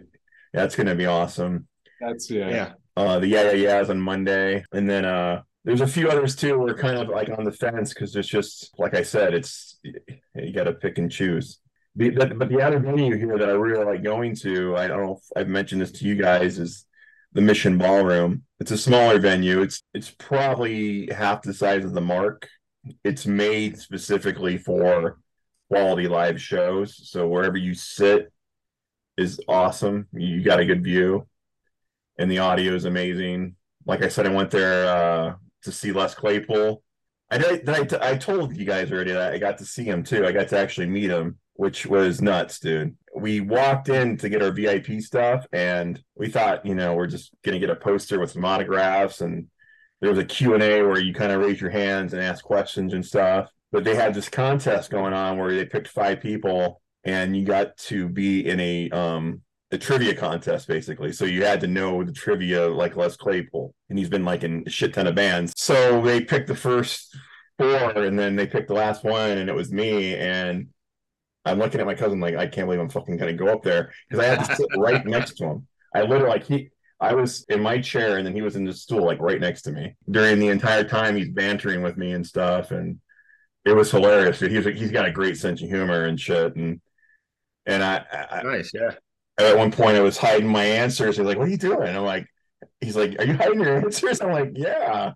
that's 0.53 0.75
gonna 0.75 0.95
be 0.95 1.07
awesome. 1.07 1.67
That's 1.99 2.29
yeah. 2.29 2.49
Yeah. 2.49 2.73
Uh 2.95 3.19
the 3.19 3.27
yeah 3.27 3.51
yeah 3.51 3.79
yeahs 3.79 3.89
on 3.89 3.99
monday. 3.99 4.63
And 4.71 4.89
then 4.89 5.05
uh 5.05 5.41
there's 5.65 5.81
a 5.81 5.87
few 5.87 6.09
others 6.09 6.33
too 6.33 6.57
we're 6.57 6.73
kind 6.73 6.97
of 6.97 7.09
like 7.09 7.29
on 7.37 7.43
the 7.43 7.51
fence 7.51 7.93
because 7.93 8.15
it's 8.15 8.29
just 8.29 8.73
like 8.79 8.95
i 8.95 9.01
said 9.03 9.33
it's 9.33 9.77
you 9.83 10.53
got 10.53 10.63
to 10.63 10.71
pick 10.71 10.97
and 10.97 11.11
choose 11.11 11.59
the, 11.97 12.33
but 12.35 12.49
the 12.49 12.61
other 12.61 12.79
venue 12.79 13.17
here 13.17 13.37
that 13.37 13.49
I 13.49 13.53
really 13.53 13.83
like 13.83 14.03
going 14.03 14.35
to, 14.37 14.75
I 14.77 14.87
don't 14.87 15.03
know 15.03 15.13
if 15.13 15.23
I've 15.35 15.47
mentioned 15.47 15.81
this 15.81 15.91
to 15.93 16.05
you 16.05 16.15
guys, 16.15 16.59
is 16.59 16.85
the 17.33 17.41
Mission 17.41 17.77
Ballroom. 17.77 18.43
It's 18.59 18.71
a 18.71 18.77
smaller 18.77 19.19
venue. 19.19 19.61
It's 19.61 19.83
it's 19.93 20.11
probably 20.11 21.07
half 21.07 21.41
the 21.41 21.53
size 21.53 21.85
of 21.85 21.93
the 21.93 22.01
Mark. 22.01 22.47
It's 23.03 23.25
made 23.25 23.77
specifically 23.79 24.57
for 24.57 25.19
quality 25.69 26.07
live 26.07 26.41
shows. 26.41 27.09
So 27.09 27.27
wherever 27.27 27.57
you 27.57 27.73
sit 27.73 28.31
is 29.17 29.39
awesome. 29.47 30.07
You 30.13 30.43
got 30.43 30.59
a 30.59 30.65
good 30.65 30.83
view, 30.83 31.27
and 32.19 32.29
the 32.29 32.39
audio 32.39 32.73
is 32.73 32.85
amazing. 32.85 33.55
Like 33.85 34.03
I 34.03 34.07
said, 34.07 34.27
I 34.27 34.33
went 34.33 34.51
there 34.51 34.87
uh, 34.87 35.35
to 35.63 35.71
see 35.71 35.91
Les 35.91 36.13
Claypool. 36.13 36.83
I 37.29 37.37
did. 37.37 37.67
I, 37.67 38.11
I 38.11 38.17
told 38.17 38.55
you 38.55 38.65
guys 38.65 38.91
already 38.91 39.13
that 39.13 39.33
I 39.33 39.37
got 39.37 39.57
to 39.57 39.65
see 39.65 39.83
him 39.83 40.03
too. 40.03 40.25
I 40.25 40.31
got 40.31 40.47
to 40.49 40.59
actually 40.59 40.87
meet 40.87 41.09
him 41.09 41.37
which 41.57 41.85
was 41.85 42.21
nuts, 42.21 42.59
dude. 42.59 42.95
We 43.15 43.41
walked 43.41 43.89
in 43.89 44.17
to 44.17 44.29
get 44.29 44.41
our 44.41 44.51
VIP 44.51 45.01
stuff 45.01 45.45
and 45.51 46.01
we 46.15 46.29
thought, 46.29 46.65
you 46.65 46.75
know, 46.75 46.93
we're 46.93 47.07
just 47.07 47.31
going 47.43 47.53
to 47.53 47.59
get 47.59 47.75
a 47.75 47.79
poster 47.79 48.19
with 48.19 48.31
some 48.31 48.45
autographs 48.45 49.21
and 49.21 49.47
there 49.99 50.09
was 50.09 50.19
a 50.19 50.25
Q&A 50.25 50.83
where 50.83 50.99
you 50.99 51.13
kind 51.13 51.31
of 51.31 51.41
raise 51.41 51.59
your 51.59 51.71
hands 51.71 52.13
and 52.13 52.21
ask 52.21 52.43
questions 52.43 52.93
and 52.93 53.03
stuff. 53.03 53.49
But 53.71 53.83
they 53.83 53.95
had 53.95 54.13
this 54.13 54.29
contest 54.29 54.91
going 54.91 55.13
on 55.13 55.37
where 55.37 55.53
they 55.53 55.65
picked 55.65 55.87
five 55.87 56.21
people 56.21 56.81
and 57.03 57.35
you 57.35 57.43
got 57.43 57.75
to 57.77 58.07
be 58.07 58.47
in 58.47 58.59
a 58.59 58.89
um 58.91 59.41
a 59.71 59.77
trivia 59.77 60.15
contest 60.15 60.67
basically. 60.67 61.11
So 61.11 61.25
you 61.25 61.43
had 61.43 61.59
to 61.61 61.67
know 61.67 62.03
the 62.03 62.11
trivia 62.11 62.67
like 62.67 62.95
Les 62.95 63.17
Claypool, 63.17 63.73
and 63.89 63.97
he's 63.97 64.09
been 64.09 64.23
like 64.23 64.43
in 64.43 64.63
a 64.65 64.69
shit 64.69 64.93
ton 64.93 65.07
of 65.07 65.15
bands. 65.15 65.53
So 65.57 66.01
they 66.01 66.21
picked 66.21 66.47
the 66.47 66.55
first 66.55 67.15
four, 67.57 67.89
and 68.03 68.17
then 68.17 68.35
they 68.35 68.47
picked 68.47 68.67
the 68.67 68.73
last 68.73 69.03
one, 69.03 69.37
and 69.37 69.49
it 69.49 69.55
was 69.55 69.71
me. 69.71 70.15
And 70.15 70.67
I'm 71.47 71.59
looking 71.59 71.79
at 71.79 71.85
my 71.85 71.95
cousin 71.95 72.19
like 72.19 72.35
I 72.35 72.47
can't 72.47 72.67
believe 72.67 72.79
I'm 72.79 72.89
fucking 72.89 73.17
gonna 73.17 73.33
go 73.33 73.47
up 73.47 73.63
there 73.63 73.91
because 74.07 74.23
I 74.23 74.27
had 74.27 74.45
to 74.45 74.55
sit 74.55 74.67
right 74.77 75.05
next 75.05 75.37
to 75.37 75.45
him. 75.45 75.67
I 75.93 76.01
literally 76.01 76.29
like 76.29 76.43
he 76.43 76.69
I 76.99 77.13
was 77.13 77.45
in 77.49 77.61
my 77.61 77.79
chair 77.79 78.17
and 78.17 78.25
then 78.25 78.33
he 78.35 78.41
was 78.41 78.55
in 78.55 78.65
the 78.65 78.73
stool 78.73 79.05
like 79.05 79.19
right 79.19 79.39
next 79.39 79.63
to 79.63 79.71
me 79.71 79.95
during 80.09 80.39
the 80.39 80.47
entire 80.47 80.83
time 80.83 81.15
he's 81.15 81.29
bantering 81.29 81.83
with 81.83 81.97
me 81.97 82.11
and 82.11 82.25
stuff 82.25 82.71
and 82.71 82.99
it 83.65 83.75
was 83.75 83.91
hilarious. 83.91 84.39
He's 84.39 84.65
he's 84.65 84.91
got 84.91 85.05
a 85.05 85.11
great 85.11 85.37
sense 85.37 85.61
of 85.61 85.69
humor 85.69 86.05
and 86.05 86.19
shit 86.19 86.55
and 86.55 86.81
and 87.65 87.83
I, 87.83 88.05
I 88.31 88.41
nice 88.43 88.71
yeah. 88.73 88.91
At 89.37 89.57
one 89.57 89.71
point 89.71 89.97
I 89.97 90.01
was 90.01 90.17
hiding 90.17 90.47
my 90.47 90.63
answers. 90.63 91.17
He's 91.17 91.25
like, 91.25 91.37
"What 91.37 91.47
are 91.47 91.51
you 91.51 91.57
doing?" 91.57 91.87
And 91.87 91.97
I'm 91.97 92.03
like, 92.03 92.25
"He's 92.81 92.95
like, 92.95 93.15
are 93.19 93.25
you 93.25 93.35
hiding 93.35 93.59
your 93.61 93.75
answers?" 93.77 94.21
I'm 94.21 94.31
like, 94.31 94.51
"Yeah." 94.55 95.11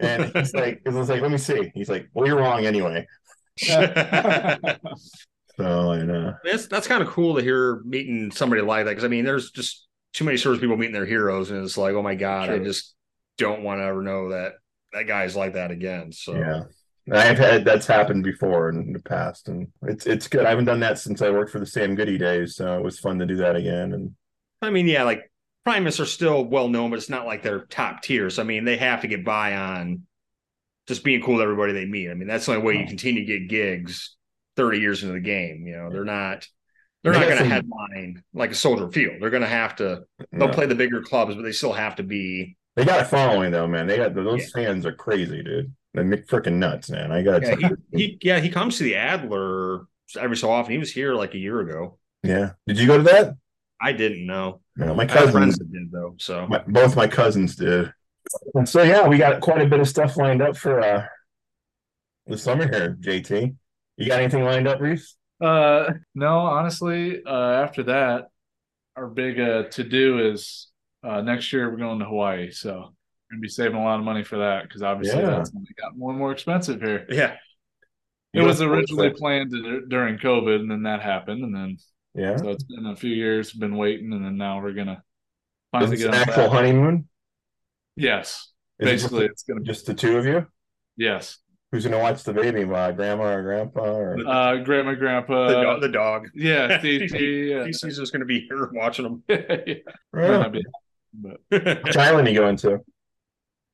And 0.00 0.32
he's 0.34 0.54
like, 0.54 0.80
"I 0.86 0.90
was 0.90 1.10
like, 1.10 1.20
let 1.20 1.30
me 1.30 1.38
see." 1.38 1.70
He's 1.74 1.90
like, 1.90 2.08
"Well, 2.14 2.26
you're 2.26 2.38
wrong 2.38 2.64
anyway." 2.64 3.06
So 5.58 5.90
and 5.90 6.10
uh, 6.10 6.32
that's 6.44 6.68
that's 6.68 6.86
kind 6.86 7.02
of 7.02 7.08
cool 7.08 7.34
to 7.34 7.42
hear 7.42 7.82
meeting 7.84 8.30
somebody 8.30 8.62
like 8.62 8.84
that 8.84 8.92
because 8.92 9.04
I 9.04 9.08
mean, 9.08 9.24
there's 9.24 9.50
just 9.50 9.88
too 10.12 10.24
many 10.24 10.36
service 10.36 10.60
people 10.60 10.76
meeting 10.76 10.94
their 10.94 11.04
heroes, 11.04 11.50
and 11.50 11.64
it's 11.64 11.76
like, 11.76 11.94
oh 11.94 12.02
my 12.02 12.14
god, 12.14 12.46
sure. 12.46 12.54
I 12.54 12.58
just 12.60 12.94
don't 13.38 13.62
want 13.62 13.80
to 13.80 13.84
ever 13.84 14.02
know 14.02 14.30
that 14.30 14.52
that 14.92 15.08
guy's 15.08 15.34
like 15.34 15.54
that 15.54 15.72
again. 15.72 16.12
So 16.12 16.36
yeah. 16.36 16.62
I've 17.12 17.38
had 17.38 17.64
that's 17.64 17.86
happened 17.86 18.22
before 18.22 18.68
in 18.68 18.92
the 18.92 19.00
past, 19.00 19.48
and 19.48 19.66
it's 19.82 20.06
it's 20.06 20.28
good. 20.28 20.46
I 20.46 20.50
haven't 20.50 20.66
done 20.66 20.80
that 20.80 20.98
since 20.98 21.22
I 21.22 21.30
worked 21.30 21.50
for 21.50 21.58
the 21.58 21.66
Sam 21.66 21.96
Goody 21.96 22.18
days, 22.18 22.54
so 22.54 22.78
it 22.78 22.84
was 22.84 23.00
fun 23.00 23.18
to 23.18 23.26
do 23.26 23.36
that 23.36 23.56
again. 23.56 23.94
And 23.94 24.14
I 24.62 24.70
mean, 24.70 24.86
yeah, 24.86 25.02
like 25.02 25.28
Primus 25.64 25.98
are 25.98 26.06
still 26.06 26.44
well 26.44 26.68
known, 26.68 26.90
but 26.90 26.98
it's 26.98 27.10
not 27.10 27.26
like 27.26 27.42
they're 27.42 27.64
top 27.66 28.02
tier. 28.02 28.30
So 28.30 28.42
I 28.42 28.44
mean, 28.44 28.64
they 28.64 28.76
have 28.76 29.00
to 29.00 29.08
get 29.08 29.24
by 29.24 29.56
on 29.56 30.02
just 30.86 31.02
being 31.02 31.20
cool 31.20 31.38
to 31.38 31.42
everybody 31.42 31.72
they 31.72 31.86
meet. 31.86 32.10
I 32.10 32.14
mean, 32.14 32.28
that's 32.28 32.46
the 32.46 32.54
only 32.54 32.64
way 32.64 32.80
you 32.80 32.86
continue 32.86 33.24
to 33.24 33.38
get 33.38 33.48
gigs 33.48 34.14
30 34.58 34.80
years 34.80 35.02
into 35.02 35.14
the 35.14 35.20
game. 35.20 35.66
You 35.66 35.76
know, 35.76 35.90
they're 35.90 36.04
not 36.04 36.46
they're 37.02 37.12
they 37.12 37.20
not 37.20 37.28
going 37.28 37.38
to 37.38 37.48
headline 37.48 38.24
like 38.34 38.50
a 38.50 38.56
Soldier 38.56 38.90
Field. 38.90 39.16
They're 39.20 39.30
going 39.30 39.42
to 39.42 39.48
have 39.48 39.76
to 39.76 40.02
they'll 40.32 40.48
no. 40.48 40.52
play 40.52 40.66
the 40.66 40.74
bigger 40.74 41.00
clubs, 41.00 41.36
but 41.36 41.42
they 41.42 41.52
still 41.52 41.72
have 41.72 41.96
to 41.96 42.02
be. 42.02 42.56
They 42.74 42.84
got 42.84 43.00
a 43.00 43.04
following 43.04 43.52
though, 43.52 43.68
man. 43.68 43.86
They 43.86 43.96
got 43.96 44.14
those 44.14 44.42
yeah. 44.42 44.64
fans 44.64 44.84
are 44.84 44.92
crazy, 44.92 45.42
dude. 45.42 45.72
They're 45.94 46.04
freaking 46.04 46.54
nuts, 46.54 46.90
man. 46.90 47.12
I 47.12 47.22
got 47.22 47.42
yeah, 47.42 47.56
he, 47.56 47.96
he, 47.96 48.18
yeah, 48.20 48.40
he 48.40 48.50
comes 48.50 48.76
to 48.78 48.84
the 48.84 48.96
Adler 48.96 49.86
every 50.18 50.36
so 50.36 50.50
often. 50.50 50.72
He 50.72 50.78
was 50.78 50.92
here 50.92 51.14
like 51.14 51.34
a 51.34 51.38
year 51.38 51.60
ago. 51.60 51.98
Yeah. 52.24 52.50
Did 52.66 52.78
you 52.78 52.86
go 52.86 52.98
to 52.98 53.04
that? 53.04 53.34
I 53.80 53.92
didn't 53.92 54.26
know. 54.26 54.60
No, 54.76 54.94
my 54.94 55.06
cousins 55.06 55.56
did 55.58 55.92
though. 55.92 56.16
So 56.18 56.48
my, 56.48 56.62
both 56.66 56.96
my 56.96 57.06
cousins 57.06 57.54
did. 57.54 57.92
And 58.54 58.68
So 58.68 58.82
yeah, 58.82 59.06
we 59.06 59.18
got 59.18 59.40
quite 59.40 59.62
a 59.62 59.66
bit 59.66 59.80
of 59.80 59.88
stuff 59.88 60.16
lined 60.16 60.42
up 60.42 60.56
for 60.56 60.80
uh 60.80 61.06
the 62.26 62.36
summer 62.36 62.68
here, 62.68 62.96
JT. 63.00 63.54
You 63.98 64.06
got 64.06 64.20
anything 64.20 64.44
lined 64.44 64.68
up, 64.68 64.80
Reese? 64.80 65.16
Uh, 65.40 65.90
no, 66.14 66.38
honestly, 66.38 67.20
uh, 67.26 67.52
after 67.64 67.82
that, 67.84 68.28
our 68.96 69.08
big 69.08 69.40
uh, 69.40 69.64
to 69.64 69.82
do 69.82 70.30
is 70.30 70.68
uh, 71.02 71.20
next 71.20 71.52
year 71.52 71.68
we're 71.68 71.78
going 71.78 71.98
to 71.98 72.04
Hawaii. 72.04 72.52
So 72.52 72.70
we're 72.70 73.36
gonna 73.36 73.40
be 73.40 73.48
saving 73.48 73.76
a 73.76 73.82
lot 73.82 73.98
of 73.98 74.04
money 74.04 74.22
for 74.22 74.38
that 74.38 74.62
because 74.62 74.82
obviously 74.82 75.20
yeah. 75.20 75.30
that's 75.30 75.50
got 75.50 75.96
more 75.96 76.10
and 76.10 76.18
more 76.18 76.30
expensive 76.30 76.80
here. 76.80 77.06
Yeah. 77.10 77.36
It 78.34 78.42
was 78.42 78.62
originally 78.62 79.10
planned 79.10 79.50
to, 79.50 79.86
during 79.88 80.18
COVID, 80.18 80.60
and 80.60 80.70
then 80.70 80.82
that 80.84 81.00
happened, 81.00 81.42
and 81.42 81.54
then 81.54 81.78
yeah. 82.14 82.36
So 82.36 82.50
it's 82.50 82.62
been 82.62 82.86
a 82.86 82.94
few 82.94 83.12
years, 83.12 83.52
been 83.52 83.76
waiting, 83.76 84.12
and 84.12 84.24
then 84.24 84.36
now 84.36 84.62
we're 84.62 84.74
gonna 84.74 85.02
finally 85.72 85.96
get 85.96 86.08
an 86.08 86.14
actual 86.14 86.50
honeymoon. 86.50 87.08
Yes, 87.96 88.52
Is 88.78 88.88
basically, 88.88 89.24
it 89.24 89.32
it's 89.32 89.42
gonna 89.42 89.60
be 89.60 89.66
just 89.66 89.86
the 89.86 89.94
two 89.94 90.18
of 90.18 90.26
you. 90.26 90.46
Yes. 90.96 91.38
Who's 91.70 91.84
gonna 91.84 91.98
watch 91.98 92.24
the 92.24 92.32
baby? 92.32 92.64
My 92.64 92.92
grandma 92.92 93.24
or 93.24 93.42
grandpa 93.42 93.80
or 93.80 94.26
uh, 94.26 94.56
grandma, 94.56 94.94
grandpa, 94.94 95.48
the 95.48 95.62
dog. 95.62 95.80
The 95.82 95.88
dog. 95.88 96.28
Yeah, 96.34 96.78
TT. 96.78 96.82
yeah. 96.82 97.64
TC's 97.64 97.98
just 97.98 98.10
gonna 98.12 98.24
be 98.24 98.46
here 98.48 98.70
watching 98.72 99.04
them. 99.04 99.22
yeah. 99.28 99.74
Right. 100.12 100.50
Be, 100.50 100.64
but. 101.12 101.40
Which 101.50 101.96
island 101.96 102.26
are 102.26 102.30
you 102.30 102.38
going 102.38 102.56
to? 102.56 102.80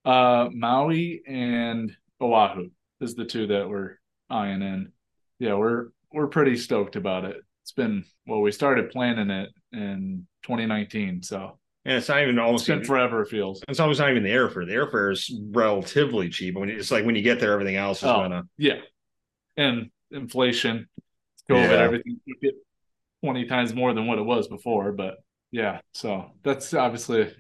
Uh, 0.05 0.49
Maui 0.53 1.23
and 1.27 1.97
Oahu 2.21 2.71
is 3.01 3.15
the 3.15 3.25
two 3.25 3.47
that 3.47 3.69
we're 3.69 3.99
eyeing 4.29 4.63
in. 4.63 4.93
Yeah, 5.39 5.55
we're 5.55 5.89
we're 6.13 6.27
pretty 6.27 6.57
stoked 6.57 6.97
about 6.97 7.25
it. 7.25 7.37
It's 7.63 7.73
been 7.73 8.05
well, 8.27 8.41
we 8.41 8.51
started 8.51 8.91
planning 8.91 9.31
it 9.31 9.51
in 9.73 10.27
2019, 10.43 11.23
so 11.23 11.59
and 11.85 11.99
it's 11.99 12.09
not 12.09 12.23
even 12.23 12.39
almost 12.39 12.69
it's 12.69 12.79
been 12.79 12.85
forever. 12.85 13.23
It 13.23 13.29
feels 13.29 13.63
it's 13.69 13.81
almost 13.81 14.01
not 14.01 14.11
even 14.11 14.23
the 14.23 14.31
airfare. 14.31 14.67
The 14.67 14.75
airfare 14.75 15.13
is 15.13 15.31
relatively 15.51 16.29
cheap. 16.31 16.57
When 16.57 16.69
it's 16.69 16.91
like 16.91 17.05
when 17.05 17.15
you 17.15 17.23
get 17.23 17.41
there, 17.41 17.53
everything 17.53 17.77
else 17.77 17.99
is 17.99 18.05
oh, 18.05 18.23
gonna 18.23 18.45
yeah, 18.57 18.81
and 19.57 19.91
inflation, 20.11 20.89
COVID, 21.51 21.71
yeah. 21.71 21.77
everything 21.77 22.21
get 22.41 22.55
twenty 23.23 23.47
times 23.47 23.75
more 23.75 23.93
than 23.93 24.07
what 24.07 24.19
it 24.19 24.25
was 24.25 24.49
before. 24.49 24.93
But 24.93 25.17
yeah, 25.51 25.81
so 25.93 26.31
that's 26.43 26.73
obviously 26.75 27.33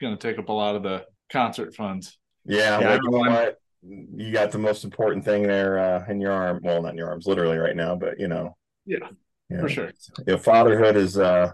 going 0.00 0.16
to 0.16 0.28
take 0.28 0.38
up 0.38 0.48
a 0.48 0.52
lot 0.52 0.74
of 0.74 0.82
the 0.82 1.04
concert 1.30 1.74
funds. 1.74 2.18
Yeah, 2.44 2.80
yeah 2.80 2.90
like, 2.90 3.00
you, 3.02 3.10
know 3.10 3.30
what? 3.30 3.58
you 3.82 4.32
got 4.32 4.50
the 4.50 4.58
most 4.58 4.84
important 4.84 5.24
thing 5.24 5.42
there 5.44 5.78
uh, 5.78 6.04
in 6.08 6.20
your 6.20 6.32
arm. 6.32 6.60
Well, 6.62 6.82
not 6.82 6.90
in 6.90 6.96
your 6.96 7.08
arms, 7.08 7.26
literally 7.26 7.58
right 7.58 7.76
now, 7.76 7.94
but 7.94 8.18
you 8.18 8.28
know. 8.28 8.56
Yeah, 8.84 8.98
you 9.48 9.56
know, 9.56 9.62
for 9.62 9.68
sure. 9.68 9.92
You 10.26 10.34
know, 10.34 10.38
fatherhood 10.38 10.96
is 10.96 11.18
uh, 11.18 11.52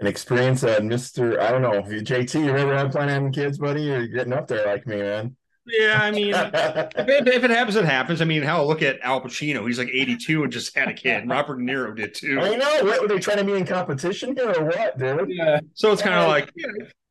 an 0.00 0.06
experience 0.06 0.60
that 0.62 0.84
Mister. 0.84 1.40
I 1.40 1.50
don't 1.50 1.62
know, 1.62 1.82
JT. 1.82 2.44
You 2.44 2.56
ever 2.56 2.76
had 2.76 2.92
plan 2.92 3.08
having 3.08 3.32
kids, 3.32 3.58
buddy? 3.58 3.82
You're 3.82 4.06
getting 4.06 4.32
up 4.32 4.46
there 4.46 4.66
like 4.66 4.86
me, 4.86 4.96
man. 4.96 5.36
Yeah, 5.68 5.98
I 6.00 6.10
mean, 6.10 6.28
if, 6.34 7.26
if, 7.26 7.44
it 7.44 7.50
happens, 7.50 7.76
it 7.76 7.84
happens. 7.84 8.22
I 8.22 8.24
mean, 8.24 8.42
hell, 8.42 8.66
look 8.66 8.82
at 8.82 9.00
Al 9.02 9.20
Pacino. 9.20 9.66
He's 9.66 9.78
like 9.78 9.88
82 9.88 10.44
and 10.44 10.52
just 10.52 10.74
had 10.76 10.88
a 10.88 10.94
kid. 10.94 11.28
Robert 11.28 11.58
De 11.58 11.62
Niro 11.62 11.94
did 11.94 12.14
too. 12.14 12.40
I 12.40 12.56
know. 12.56 12.84
What 12.84 13.02
were 13.02 13.08
they 13.08 13.18
trying 13.18 13.38
to 13.38 13.44
be 13.44 13.52
in 13.52 13.66
competition 13.66 14.34
here 14.34 14.50
or 14.50 14.64
what, 14.64 14.98
dude? 14.98 15.28
Yeah. 15.28 15.60
So 15.74 15.92
it's 15.92 16.02
kind 16.02 16.14
of 16.14 16.28
like, 16.28 16.50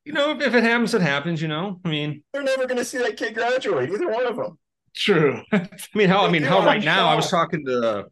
you 0.06 0.14
know, 0.14 0.32
if, 0.32 0.42
if 0.42 0.56
it 0.56 0.64
happens, 0.64 0.94
it 0.94 1.02
happens. 1.02 1.42
You 1.42 1.50
know, 1.50 1.80
I 1.86 1.90
mean, 1.90 2.24
they're 2.34 2.44
never 2.44 2.66
going 2.66 2.78
to 2.78 2.86
see 2.86 2.98
that 2.98 3.18
kid 3.18 3.36
graduate. 3.36 3.92
Either 3.92 4.10
one 4.10 4.26
of 4.26 4.36
them. 4.36 4.58
True. 4.96 5.42
I 5.52 5.70
mean, 5.94 6.10
how? 6.10 6.26
I 6.26 6.32
mean, 6.32 6.44
how? 6.44 6.66
Right 6.66 6.84
now, 6.84 7.08
I 7.08 7.16
was 7.16 7.30
talking 7.30 7.64
to 7.66 8.08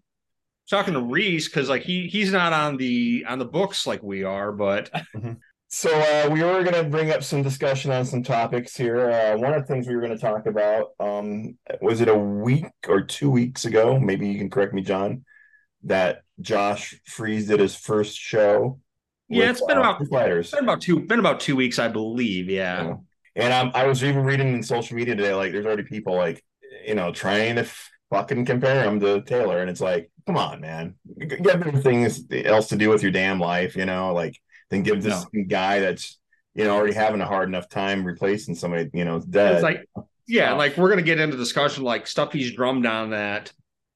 talking 0.69 0.93
to 0.93 1.01
Reese 1.01 1.47
because 1.47 1.69
like 1.69 1.83
he 1.83 2.07
he's 2.07 2.31
not 2.31 2.53
on 2.53 2.77
the 2.77 3.25
on 3.27 3.39
the 3.39 3.45
books 3.45 3.87
like 3.87 4.03
we 4.03 4.23
are, 4.23 4.51
but. 4.51 4.91
Mm-hmm. 5.15 5.33
So 5.67 5.89
uh, 5.89 6.29
we 6.31 6.41
were 6.41 6.63
going 6.63 6.75
to 6.75 6.89
bring 6.89 7.11
up 7.11 7.21
some 7.21 7.41
discussion 7.41 7.91
on 7.91 8.05
some 8.05 8.23
topics 8.23 8.77
here. 8.77 9.09
Uh, 9.09 9.35
one 9.37 9.51
of 9.51 9.61
the 9.61 9.67
things 9.67 9.87
we 9.87 9.95
were 9.95 9.99
going 9.99 10.15
to 10.15 10.21
talk 10.21 10.45
about 10.45 10.91
um, 11.01 11.57
was 11.81 11.99
it 11.99 12.07
a 12.07 12.15
week 12.15 12.67
or 12.87 13.01
two 13.01 13.29
weeks 13.29 13.65
ago? 13.65 13.99
Maybe 13.99 14.29
you 14.29 14.37
can 14.37 14.49
correct 14.49 14.73
me, 14.73 14.83
John. 14.83 15.25
That 15.83 16.21
Josh 16.39 16.95
Freese 17.05 17.47
did 17.47 17.59
his 17.59 17.75
first 17.75 18.17
show 18.17 18.79
yeah, 19.27 19.47
with, 19.47 19.49
it's 19.49 19.65
been 19.65 19.77
uh, 19.77 19.81
about 19.81 20.07
fighters. 20.07 20.51
Been 20.51 20.63
about 20.63 20.81
two. 20.81 20.99
Been 21.01 21.19
about 21.19 21.39
two 21.39 21.55
weeks, 21.55 21.79
I 21.79 21.87
believe. 21.87 22.49
Yeah. 22.49 22.83
yeah. 22.83 22.95
And 23.35 23.53
um, 23.53 23.71
I 23.73 23.85
was 23.85 24.03
even 24.03 24.23
reading 24.23 24.53
in 24.53 24.63
social 24.63 24.95
media 24.95 25.15
today, 25.15 25.33
like 25.33 25.51
there's 25.51 25.65
already 25.65 25.83
people 25.83 26.15
like, 26.15 26.43
you 26.85 26.95
know, 26.95 27.11
trying 27.11 27.55
to 27.55 27.67
fucking 28.09 28.45
compare 28.45 28.83
him 28.83 28.99
to 28.99 29.21
Taylor, 29.21 29.59
and 29.59 29.69
it's 29.69 29.81
like, 29.81 30.11
come 30.25 30.37
on, 30.37 30.61
man, 30.61 30.95
get 31.17 31.43
better 31.43 31.71
things 31.81 32.23
else 32.31 32.67
to 32.69 32.75
do 32.75 32.89
with 32.89 33.01
your 33.01 33.11
damn 33.11 33.39
life, 33.39 33.75
you 33.75 33.85
know, 33.85 34.13
like 34.13 34.39
then 34.69 34.83
give 34.83 35.03
this 35.03 35.25
no. 35.33 35.43
guy 35.47 35.79
that's 35.79 36.17
you 36.53 36.63
know 36.63 36.75
already 36.75 36.93
having 36.93 37.21
a 37.21 37.25
hard 37.25 37.47
enough 37.49 37.69
time 37.69 38.03
replacing 38.03 38.55
somebody, 38.55 38.89
you 38.93 39.05
know, 39.05 39.19
dead. 39.19 39.53
It's 39.53 39.63
like, 39.63 39.87
yeah, 40.27 40.53
like 40.53 40.77
we're 40.77 40.89
gonna 40.89 41.01
get 41.01 41.19
into 41.19 41.37
discussion 41.37 41.83
like 41.83 42.07
stuff 42.07 42.33
he's 42.33 42.53
drummed 42.53 42.85
on 42.85 43.11
that, 43.11 43.51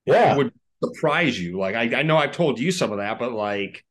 yeah, 0.05 0.35
would 0.35 0.53
surprise 0.83 1.39
you. 1.39 1.57
Like 1.57 1.75
I, 1.75 1.99
I 1.99 2.03
know 2.03 2.17
I've 2.17 2.31
told 2.31 2.59
you 2.59 2.71
some 2.71 2.91
of 2.91 2.97
that, 2.97 3.19
but 3.19 3.31
like 3.31 3.83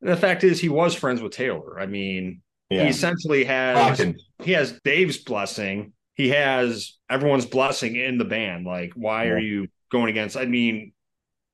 the 0.00 0.16
fact 0.16 0.44
is, 0.44 0.60
he 0.60 0.68
was 0.68 0.94
friends 0.94 1.22
with 1.22 1.32
Taylor. 1.32 1.78
I 1.78 1.86
mean, 1.86 2.42
yeah. 2.70 2.84
he 2.84 2.88
essentially 2.88 3.44
has 3.44 4.00
he 4.42 4.52
has 4.52 4.78
Dave's 4.84 5.18
blessing. 5.18 5.92
He 6.14 6.30
has 6.30 6.98
everyone's 7.08 7.46
blessing 7.46 7.96
in 7.96 8.18
the 8.18 8.24
band. 8.24 8.66
Like, 8.66 8.92
why 8.94 9.24
yeah. 9.24 9.30
are 9.30 9.38
you 9.38 9.68
going 9.90 10.10
against? 10.10 10.36
I 10.36 10.44
mean, 10.44 10.92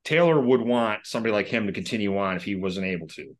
Taylor 0.05 0.41
would 0.41 0.61
want 0.61 1.07
somebody 1.07 1.33
like 1.33 1.47
him 1.47 1.67
to 1.67 1.73
continue 1.73 2.17
on 2.19 2.37
if 2.37 2.45
he 2.45 2.55
wasn't 2.55 2.87
able 2.87 3.09
to. 3.09 3.37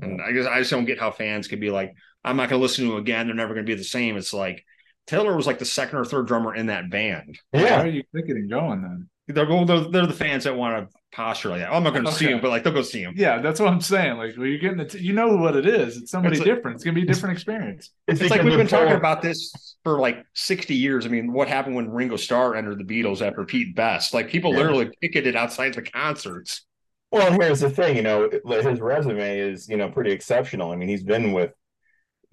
And 0.00 0.20
I 0.22 0.32
guess 0.32 0.46
I 0.46 0.58
just 0.58 0.70
don't 0.70 0.84
get 0.84 1.00
how 1.00 1.10
fans 1.10 1.48
could 1.48 1.60
be 1.60 1.70
like, 1.70 1.94
I'm 2.24 2.36
not 2.36 2.48
going 2.48 2.60
to 2.60 2.62
listen 2.62 2.86
to 2.86 2.92
him 2.92 2.98
again. 2.98 3.26
They're 3.26 3.36
never 3.36 3.54
going 3.54 3.66
to 3.66 3.70
be 3.70 3.76
the 3.76 3.84
same. 3.84 4.16
It's 4.16 4.32
like 4.32 4.64
Taylor 5.06 5.36
was 5.36 5.46
like 5.46 5.58
the 5.58 5.64
second 5.64 5.98
or 5.98 6.04
third 6.04 6.26
drummer 6.26 6.54
in 6.54 6.66
that 6.66 6.90
band. 6.90 7.38
Yeah. 7.52 7.78
Why 7.78 7.84
are 7.84 7.88
you 7.88 8.02
thinking 8.14 8.36
and 8.36 8.50
going 8.50 8.82
then? 8.82 9.08
They're, 9.28 9.46
they're, 9.64 9.80
they're 9.80 10.06
the 10.06 10.12
fans 10.12 10.44
that 10.44 10.56
want 10.56 10.90
to 10.90 10.96
posture 11.12 11.50
like 11.50 11.60
that. 11.60 11.70
Oh, 11.70 11.76
I'm 11.76 11.84
not 11.84 11.92
going 11.92 12.04
to 12.04 12.10
okay. 12.10 12.18
see 12.18 12.30
him, 12.30 12.40
but 12.40 12.50
like 12.50 12.64
they'll 12.64 12.72
go 12.72 12.82
see 12.82 13.02
him. 13.02 13.14
Yeah, 13.16 13.40
that's 13.40 13.60
what 13.60 13.68
I'm 13.68 13.80
saying. 13.80 14.18
Like, 14.18 14.36
well, 14.36 14.46
you're 14.46 14.58
getting 14.58 14.80
it. 14.80 14.94
You 14.94 15.12
know 15.12 15.36
what 15.36 15.56
it 15.56 15.66
is. 15.66 15.96
It's 15.96 16.10
somebody 16.10 16.36
it's 16.36 16.46
like, 16.46 16.56
different. 16.56 16.74
It's 16.76 16.84
going 16.84 16.94
to 16.94 17.00
be 17.00 17.06
a 17.06 17.12
different 17.12 17.34
experience. 17.34 17.90
It's, 18.08 18.20
it's 18.20 18.30
like 18.30 18.42
we've 18.42 18.56
been 18.56 18.66
talking 18.66 18.96
about 18.96 19.22
this 19.22 19.76
for 19.84 20.00
like 20.00 20.24
60 20.34 20.74
years. 20.74 21.06
I 21.06 21.08
mean, 21.08 21.32
what 21.32 21.48
happened 21.48 21.76
when 21.76 21.90
Ringo 21.90 22.16
Starr 22.16 22.56
entered 22.56 22.78
the 22.78 22.84
Beatles 22.84 23.26
after 23.26 23.44
Pete 23.44 23.76
Best? 23.76 24.12
Like 24.12 24.28
people 24.28 24.52
yeah. 24.52 24.58
literally 24.58 24.90
picketed 25.00 25.36
outside 25.36 25.74
the 25.74 25.82
concerts. 25.82 26.64
Well, 27.12 27.30
here's 27.38 27.60
the 27.60 27.70
thing. 27.70 27.96
You 27.96 28.02
know, 28.02 28.30
his 28.30 28.80
resume 28.80 29.38
is 29.38 29.68
you 29.68 29.76
know 29.76 29.90
pretty 29.90 30.10
exceptional. 30.10 30.72
I 30.72 30.76
mean, 30.76 30.88
he's 30.88 31.04
been 31.04 31.32
with 31.32 31.52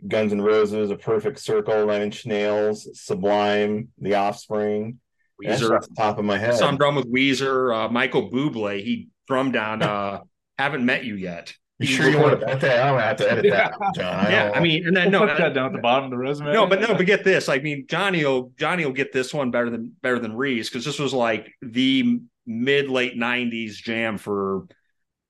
Guns 0.07 0.31
N' 0.31 0.41
Roses, 0.41 0.91
A 0.91 0.95
Perfect 0.95 1.39
Circle, 1.39 1.85
Nine 1.87 2.03
Inch 2.03 2.25
Nails, 2.25 2.87
Sublime, 2.93 3.89
The 3.99 4.15
Offspring. 4.15 4.99
Weezer, 5.43 5.75
off 5.75 5.87
the 5.87 5.95
top 5.95 6.19
of 6.19 6.25
my 6.25 6.37
head. 6.37 6.55
Some 6.55 6.77
drum 6.77 6.95
with 6.95 7.11
Weezer, 7.11 7.73
uh, 7.73 7.89
Michael 7.89 8.29
Bublé. 8.29 8.83
He 8.83 9.09
drummed 9.27 9.55
on 9.55 9.81
uh, 9.81 10.19
"Haven't 10.57 10.85
Met 10.85 11.05
You 11.05 11.15
Yet." 11.15 11.53
You 11.79 11.87
sure 11.87 12.09
you 12.09 12.19
want 12.19 12.37
to 12.37 12.45
bet 12.45 12.59
that? 12.59 12.83
I'm 12.83 12.95
gonna 12.95 13.03
have 13.03 13.17
to 13.17 13.31
edit 13.31 13.45
yeah. 13.45 13.69
that, 13.69 13.95
John. 13.95 14.13
I 14.13 14.29
yeah, 14.31 14.51
I 14.53 14.59
mean, 14.59 14.85
and 14.85 14.95
then 14.95 15.11
we'll 15.11 15.21
no, 15.21 15.27
put 15.27 15.37
that 15.37 15.53
down 15.53 15.67
at 15.67 15.71
the 15.71 15.79
bottom 15.79 16.05
of 16.05 16.11
the 16.11 16.17
resume. 16.17 16.51
No, 16.51 16.67
but 16.67 16.81
no, 16.81 16.93
but 16.93 17.05
get 17.05 17.23
this. 17.23 17.47
I 17.47 17.59
mean, 17.59 17.85
Johnny 17.87 18.25
will 18.25 18.51
Johnny 18.57 18.85
will 18.85 18.91
get 18.91 19.13
this 19.13 19.33
one 19.33 19.49
better 19.49 19.69
than 19.69 19.95
better 20.01 20.19
than 20.19 20.35
Reese 20.35 20.69
because 20.69 20.83
this 20.83 20.99
was 20.99 21.13
like 21.13 21.49
the 21.61 22.19
mid 22.45 22.89
late 22.89 23.17
'90s 23.17 23.75
jam 23.75 24.17
for 24.17 24.67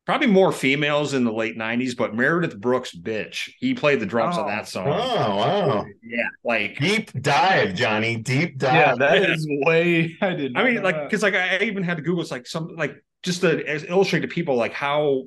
probably 0.10 0.26
more 0.26 0.52
females 0.52 1.14
in 1.14 1.24
the 1.24 1.32
late 1.32 1.56
90s, 1.56 1.96
but 1.96 2.16
Meredith 2.16 2.60
Brooks, 2.60 2.96
bitch, 2.96 3.52
he 3.60 3.76
played 3.76 4.00
the 4.00 4.08
drums 4.08 4.38
oh, 4.40 4.42
on 4.42 4.48
that 4.48 4.68
song. 4.68 4.88
Oh, 4.88 5.36
wow. 5.36 5.86
Yeah. 6.02 6.24
Like 6.44 6.80
deep 6.80 7.12
dive, 7.22 7.76
Johnny. 7.76 8.18
Deep 8.18 8.58
dive. 8.58 8.74
Yeah, 8.74 8.96
that 8.96 9.30
is 9.30 9.46
way 9.48 10.18
I 10.22 10.34
didn't 10.34 10.58
I 10.58 10.64
mean, 10.64 10.82
like, 10.82 11.04
because 11.04 11.22
like 11.22 11.36
I 11.36 11.60
even 11.60 11.84
had 11.84 11.98
to 11.98 12.02
Google 12.02 12.24
it's 12.24 12.32
like 12.32 12.48
some 12.48 12.76
like 12.76 12.96
just 13.22 13.42
to 13.42 13.88
illustrate 13.88 14.22
to 14.22 14.28
people 14.28 14.56
like 14.56 14.74
how 14.74 15.26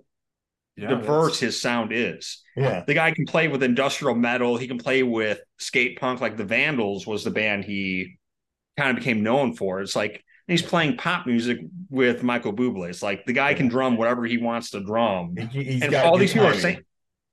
yeah, 0.76 0.88
diverse 0.88 1.38
his 1.38 1.60
sound 1.62 1.92
is. 1.92 2.42
Yeah. 2.56 2.82
The 2.84 2.94
guy 2.94 3.12
can 3.12 3.24
play 3.24 3.46
with 3.46 3.62
industrial 3.62 4.16
metal, 4.16 4.56
he 4.56 4.66
can 4.66 4.78
play 4.78 5.04
with 5.04 5.38
skate 5.58 6.00
punk, 6.00 6.20
like 6.20 6.36
the 6.36 6.44
Vandals 6.44 7.06
was 7.06 7.22
the 7.22 7.30
band 7.30 7.64
he 7.64 8.18
kind 8.76 8.90
of 8.90 8.96
became 8.96 9.22
known 9.22 9.54
for. 9.54 9.80
It's 9.80 9.94
like 9.94 10.24
he's 10.46 10.62
playing 10.62 10.96
pop 10.96 11.26
music 11.26 11.60
with 11.90 12.22
Michael 12.22 12.52
Bublé. 12.52 12.90
It's 12.90 13.02
like 13.02 13.24
the 13.26 13.32
guy 13.32 13.54
can 13.54 13.68
drum 13.68 13.96
whatever 13.96 14.24
he 14.24 14.38
wants 14.38 14.70
to 14.70 14.80
drum. 14.80 15.36
He's 15.36 15.82
and 15.82 15.94
all 15.94 16.18
these 16.18 16.32
people 16.32 16.46
timing. 16.46 16.58
are 16.58 16.62
saying, 16.62 16.84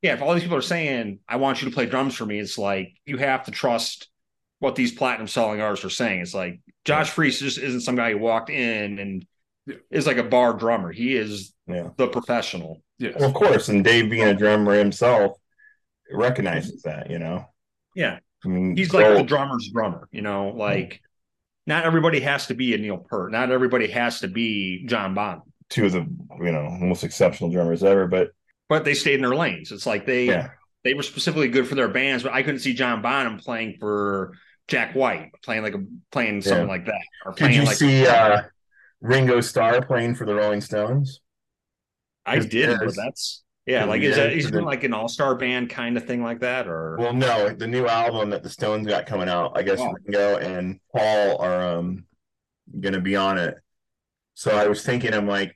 yeah, 0.02 0.14
if 0.14 0.22
all 0.22 0.34
these 0.34 0.44
people 0.44 0.58
are 0.58 0.62
saying, 0.62 1.20
I 1.28 1.38
want 1.38 1.62
you 1.62 1.70
to 1.70 1.74
play 1.74 1.86
drums 1.86 2.16
for 2.16 2.26
me, 2.26 2.40
it's 2.40 2.58
like 2.58 2.94
you 3.06 3.18
have 3.18 3.46
to 3.46 3.52
trust 3.52 4.10
what 4.60 4.76
these 4.76 4.92
platinum 4.92 5.28
selling 5.28 5.62
artists 5.62 5.86
are 5.86 5.90
saying. 5.90 6.22
It's 6.22 6.34
like 6.34 6.60
Josh 6.86 7.08
yeah. 7.08 7.14
Freese 7.14 7.40
just 7.40 7.58
isn't 7.58 7.82
some 7.82 7.96
guy 7.96 8.12
who 8.12 8.18
walked 8.20 8.50
in 8.50 9.00
and 9.00 9.26
is 9.92 10.08
like 10.08 10.18
a 10.18 10.24
bar 10.24 10.54
drummer. 10.54 10.92
He 10.92 11.16
is 11.16 11.54
yeah. 11.68 11.90
the 11.98 12.08
professional. 12.08 12.82
Yes. 12.98 13.16
Well, 13.18 13.30
of 13.30 13.34
course. 13.34 13.70
And 13.70 13.84
Dave 13.84 14.10
being 14.10 14.28
a 14.28 14.34
drummer 14.34 14.74
himself 14.74 15.38
recognizes 16.12 16.82
that, 16.84 17.10
you 17.10 17.20
know? 17.20 17.46
Yeah. 17.96 18.20
I 18.44 18.48
mean, 18.48 18.76
he's 18.76 18.90
so, 18.90 19.00
like 19.00 19.18
the 19.18 19.24
drummer's 19.24 19.70
drummer, 19.74 20.08
you 20.12 20.22
know, 20.22 20.50
like 20.50 21.02
not 21.70 21.86
everybody 21.86 22.20
has 22.20 22.48
to 22.48 22.56
be 22.56 22.74
a 22.74 22.78
Neil 22.80 22.98
Peart. 22.98 23.32
Not 23.32 23.52
everybody 23.52 23.88
has 23.92 24.22
to 24.22 24.28
be 24.28 24.84
John 24.88 25.14
Bonham. 25.14 25.44
Two 25.70 25.86
of 25.86 25.92
the 25.92 26.00
you 26.44 26.52
know 26.52 26.68
most 26.82 27.04
exceptional 27.04 27.52
drummers 27.52 27.84
ever, 27.84 28.08
but 28.08 28.32
but 28.68 28.84
they 28.84 28.96
stayed 28.96 29.16
in 29.16 29.22
their 29.22 29.36
lanes. 29.36 29.72
It's 29.72 29.86
like 29.86 30.08
they 30.08 30.26
yeah. 30.26 30.50
they 30.84 30.96
were 30.96 31.04
specifically 31.04 31.48
good 31.48 31.68
for 31.68 31.76
their 31.76 31.88
bands, 31.88 32.24
but 32.24 32.34
I 32.34 32.42
couldn't 32.42 32.62
see 32.62 32.74
John 32.74 33.04
Bonham 33.04 33.38
playing 33.38 33.78
for 33.80 34.34
Jack 34.68 34.96
White, 34.96 35.30
playing 35.44 35.62
like 35.62 35.76
a 35.76 35.86
playing 36.12 36.42
something 36.42 36.64
yeah. 36.66 36.74
like 36.74 36.86
that. 36.88 37.02
Or 37.24 37.34
Did 37.34 37.54
you 37.54 37.64
like, 37.64 37.78
see 37.78 38.08
uh, 38.08 38.42
Ringo 39.00 39.40
Starr 39.40 39.86
playing 39.86 40.16
for 40.16 40.26
the 40.26 40.34
Rolling 40.34 40.62
Stones? 40.62 41.22
I 42.26 42.40
did, 42.40 42.80
but 42.80 42.96
that's 42.96 43.44
yeah, 43.70 43.86
like 43.86 44.02
is 44.02 44.16
that 44.16 44.34
he's 44.34 44.50
been 44.50 44.66
like 44.66 44.84
an 44.84 44.94
all-star 44.94 45.36
band 45.36 45.70
kind 45.70 45.96
of 45.96 46.06
thing 46.06 46.24
like 46.24 46.40
that, 46.40 46.68
or 46.68 46.98
well, 46.98 47.14
no, 47.14 47.50
the 47.50 47.68
new 47.68 47.88
album 47.88 48.32
that 48.32 48.42
the 48.42 48.50
Stones 48.50 48.88
got 48.88 49.06
coming 49.06 49.30
out, 49.30 49.52
I 49.56 49.62
guess 49.62 49.80
oh. 49.80 49.94
Ringo 49.94 50.38
and 50.38 50.80
Paul 50.92 51.38
are 51.40 51.78
um 51.78 52.06
gonna 52.80 53.00
be 53.00 53.16
on 53.16 53.38
it. 53.38 53.60
So 54.34 54.56
I 54.58 54.68
was 54.68 54.84
thinking, 54.84 55.14
I'm 55.14 55.28
like, 55.28 55.56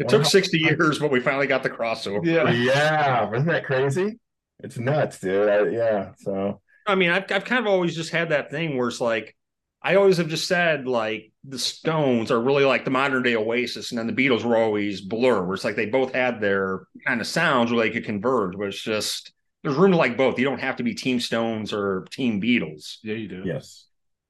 it 0.00 0.08
took 0.08 0.24
60 0.24 0.58
years, 0.58 0.98
but 0.98 1.12
we 1.12 1.20
finally 1.20 1.46
got 1.46 1.62
the 1.62 1.70
crossover. 1.70 2.24
Yeah, 2.24 2.50
yeah, 2.50 3.32
isn't 3.32 3.46
that 3.46 3.64
crazy? 3.64 4.18
It's 4.58 4.76
nuts, 4.76 5.20
dude. 5.20 5.48
I, 5.48 5.68
yeah, 5.68 6.12
so 6.18 6.60
I 6.88 6.96
mean, 6.96 7.10
I've 7.10 7.30
I've 7.30 7.44
kind 7.44 7.64
of 7.64 7.72
always 7.72 7.94
just 7.94 8.10
had 8.10 8.30
that 8.30 8.50
thing 8.50 8.76
where 8.76 8.88
it's 8.88 9.00
like 9.00 9.36
I 9.84 9.96
always 9.96 10.16
have 10.16 10.28
just 10.28 10.48
said 10.48 10.86
like 10.88 11.30
the 11.46 11.58
Stones 11.58 12.30
are 12.30 12.40
really 12.40 12.64
like 12.64 12.84
the 12.86 12.90
modern 12.90 13.22
day 13.22 13.36
Oasis, 13.36 13.90
and 13.92 13.98
then 13.98 14.06
the 14.06 14.14
Beatles 14.14 14.42
were 14.44 14.56
always 14.56 15.02
Blur, 15.02 15.44
where 15.44 15.54
it's 15.54 15.64
like 15.64 15.76
they 15.76 15.86
both 15.86 16.14
had 16.14 16.40
their 16.40 16.86
kind 17.06 17.20
of 17.20 17.26
sounds 17.26 17.70
where 17.70 17.84
they 17.84 17.90
could 17.92 18.04
converge, 18.04 18.56
but 18.56 18.68
it's 18.68 18.80
just 18.82 19.32
there's 19.62 19.76
room 19.76 19.90
to 19.92 19.96
like 19.98 20.16
both. 20.16 20.38
You 20.38 20.46
don't 20.46 20.60
have 20.60 20.76
to 20.76 20.82
be 20.82 20.94
Team 20.94 21.20
Stones 21.20 21.72
or 21.72 22.06
Team 22.10 22.40
Beatles. 22.40 22.96
Yeah, 23.02 23.14
you 23.16 23.28
do. 23.28 23.42
Yes. 23.44 23.86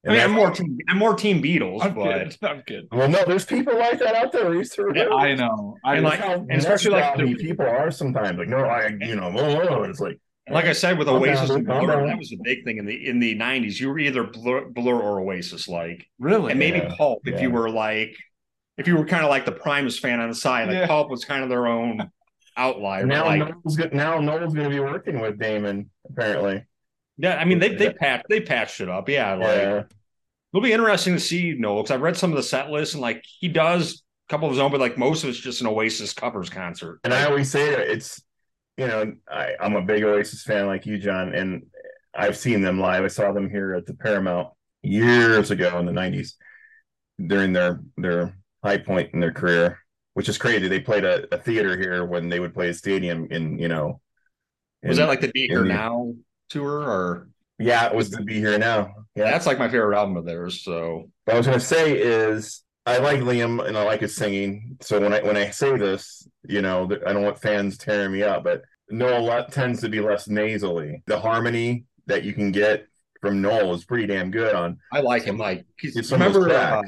I 0.07 0.11
mean, 0.11 0.19
I'm 0.21 0.31
more 0.33 0.51
team. 0.51 0.77
I'm 0.87 0.97
more 0.99 1.15
team 1.15 1.41
Beatles, 1.41 1.83
I'm 1.83 1.95
but 1.95 2.03
kidding. 2.13 2.31
I'm 2.43 2.61
kidding. 2.61 2.87
Well, 2.91 3.09
no, 3.09 3.23
there's 3.25 3.45
people 3.45 3.75
like 3.79 3.97
that 3.99 4.13
out 4.13 4.31
there. 4.31 4.53
Yeah, 4.53 5.07
I 5.15 5.33
know. 5.33 5.77
I 5.83 5.95
And 5.95 6.03
like- 6.03 6.21
and 6.21 6.51
especially 6.51 6.91
like 6.91 7.17
messed 7.17 7.37
the- 7.37 7.43
people 7.43 7.65
are 7.65 7.89
sometimes. 7.89 8.37
Like, 8.37 8.49
no, 8.49 8.57
I, 8.59 8.89
you 8.99 9.15
know, 9.15 9.31
whoa, 9.31 9.55
whoa. 9.65 9.83
It's 9.83 9.99
like, 9.99 10.19
like 10.49 10.65
I 10.65 10.73
said 10.73 10.97
with 10.99 11.07
Oasis 11.07 11.49
and 11.49 11.65
calm 11.65 11.85
Blur, 11.85 12.05
that 12.07 12.17
was 12.17 12.31
a 12.31 12.37
big 12.43 12.63
thing 12.63 12.77
in 12.77 12.85
the 12.85 13.07
in 13.09 13.19
the 13.19 13.35
'90s. 13.35 13.79
You 13.79 13.89
were 13.89 13.99
either 13.99 14.23
Blur, 14.23 14.65
Blur 14.69 14.99
or 14.99 15.19
Oasis, 15.21 15.67
like, 15.67 16.07
really. 16.19 16.51
and 16.51 16.59
maybe 16.59 16.77
Yeah, 16.77 16.93
Pulp 16.97 17.21
if 17.27 17.35
yeah. 17.35 17.41
you 17.41 17.49
were 17.51 17.69
like, 17.69 18.15
if 18.77 18.87
you 18.87 18.95
were 18.97 19.05
kind 19.05 19.23
of 19.23 19.29
like 19.29 19.45
the 19.45 19.51
Primus 19.51 19.97
fan 19.99 20.19
on 20.19 20.29
the 20.29 20.35
side. 20.35 20.67
Like 20.67 20.77
Yeah. 20.77 20.87
Pulp 20.87 21.09
was 21.09 21.25
kind 21.25 21.43
of 21.43 21.49
their 21.49 21.67
own 21.67 22.11
outlier. 22.57 23.05
Now, 23.05 23.25
like, 23.25 23.39
Noel's, 23.39 23.75
go- 23.75 23.89
now 23.91 24.19
Noel's 24.19 24.53
going 24.53 24.69
to 24.69 24.75
be 24.75 24.79
working 24.79 25.19
with 25.19 25.39
Damon, 25.39 25.89
apparently. 26.09 26.63
yeah, 27.17 27.35
I 27.37 27.45
mean 27.45 27.59
they 27.59 27.73
they 27.75 27.91
patched 27.93 28.25
they 28.29 28.41
patched 28.41 28.81
it 28.81 28.89
up. 28.89 29.09
Yeah, 29.09 29.33
like 29.33 29.47
yeah. 29.57 29.83
it'll 30.53 30.63
be 30.63 30.73
interesting 30.73 31.13
to 31.15 31.19
see 31.19 31.55
Noel 31.57 31.81
because 31.83 31.91
I've 31.91 32.01
read 32.01 32.17
some 32.17 32.31
of 32.31 32.37
the 32.37 32.43
set 32.43 32.69
lists 32.69 32.93
and 32.93 33.01
like 33.01 33.23
he 33.39 33.47
does 33.47 34.03
a 34.27 34.31
couple 34.31 34.47
of 34.47 34.53
his 34.53 34.59
own, 34.61 34.71
but 34.71 34.79
like 34.79 34.97
most 34.97 35.23
of 35.23 35.29
it's 35.29 35.39
just 35.39 35.61
an 35.61 35.67
Oasis 35.67 36.13
covers 36.13 36.49
concert. 36.49 36.99
And 37.03 37.13
I 37.13 37.25
always 37.25 37.49
say 37.51 37.69
that 37.71 37.79
it's, 37.81 38.21
you 38.77 38.87
know, 38.87 39.13
I, 39.29 39.53
I'm 39.59 39.75
a 39.75 39.81
big 39.81 40.03
Oasis 40.03 40.43
fan 40.43 40.67
like 40.67 40.85
you, 40.85 40.97
John, 40.97 41.33
and 41.33 41.63
I've 42.13 42.37
seen 42.37 42.61
them 42.61 42.79
live. 42.79 43.03
I 43.03 43.07
saw 43.07 43.31
them 43.31 43.49
here 43.49 43.73
at 43.73 43.85
the 43.85 43.93
Paramount 43.93 44.49
years 44.83 45.51
ago 45.51 45.79
in 45.79 45.85
the 45.85 45.91
'90s 45.91 46.33
during 47.25 47.53
their 47.53 47.81
their 47.97 48.37
high 48.63 48.77
point 48.77 49.13
in 49.13 49.19
their 49.19 49.31
career, 49.31 49.79
which 50.13 50.29
is 50.29 50.37
crazy. 50.37 50.67
They 50.67 50.79
played 50.79 51.03
a, 51.05 51.33
a 51.33 51.37
theater 51.37 51.77
here 51.77 52.05
when 52.05 52.29
they 52.29 52.39
would 52.39 52.53
play 52.53 52.69
a 52.69 52.73
stadium 52.73 53.27
in, 53.31 53.57
you 53.59 53.67
know, 53.67 54.01
Was 54.83 54.97
that 54.97 55.07
like 55.07 55.21
the 55.21 55.29
Be 55.29 55.47
Here 55.47 55.61
the- 55.61 55.67
Now 55.69 56.13
tour 56.49 56.81
or? 56.81 57.29
Yeah, 57.57 57.85
it 57.85 57.95
was 57.95 58.09
the 58.09 58.21
be 58.21 58.33
here 58.35 58.57
now. 58.57 58.93
Yeah, 59.15 59.31
That's 59.31 59.45
like 59.45 59.57
my 59.57 59.69
favorite 59.69 59.97
album 59.97 60.17
of 60.17 60.25
theirs. 60.25 60.61
So 60.61 61.09
What 61.23 61.33
I 61.35 61.37
was 61.37 61.45
gonna 61.47 61.59
say 61.61 61.97
is 61.97 62.64
I 62.85 62.97
like 62.99 63.21
Liam 63.21 63.65
and 63.65 63.77
I 63.77 63.83
like 63.83 64.01
his 64.01 64.15
singing. 64.15 64.77
So 64.81 64.99
when 64.99 65.13
I 65.13 65.21
when 65.21 65.37
I 65.37 65.49
say 65.49 65.75
this, 65.77 66.27
you 66.47 66.61
know, 66.61 66.89
I 67.05 67.13
don't 67.13 67.23
want 67.23 67.41
fans 67.41 67.77
tearing 67.77 68.11
me 68.11 68.23
up, 68.23 68.43
but 68.43 68.61
Noel 68.89 69.45
tends 69.45 69.81
to 69.81 69.89
be 69.89 69.99
less 70.01 70.27
nasally. 70.27 71.01
The 71.07 71.19
harmony 71.19 71.85
that 72.05 72.23
you 72.23 72.33
can 72.33 72.51
get 72.51 72.87
from 73.21 73.41
Noel 73.41 73.73
is 73.73 73.85
pretty 73.85 74.05
damn 74.05 74.29
good 74.29 74.53
on. 74.53 74.77
I 74.91 75.01
like 75.01 75.23
him. 75.23 75.37
Like 75.37 75.65
he's, 75.79 75.95
It's 75.95 76.09
some 76.09 76.21
of 76.21 76.33
those 76.33 76.43
remember, 76.43 76.77
uh, 76.77 76.83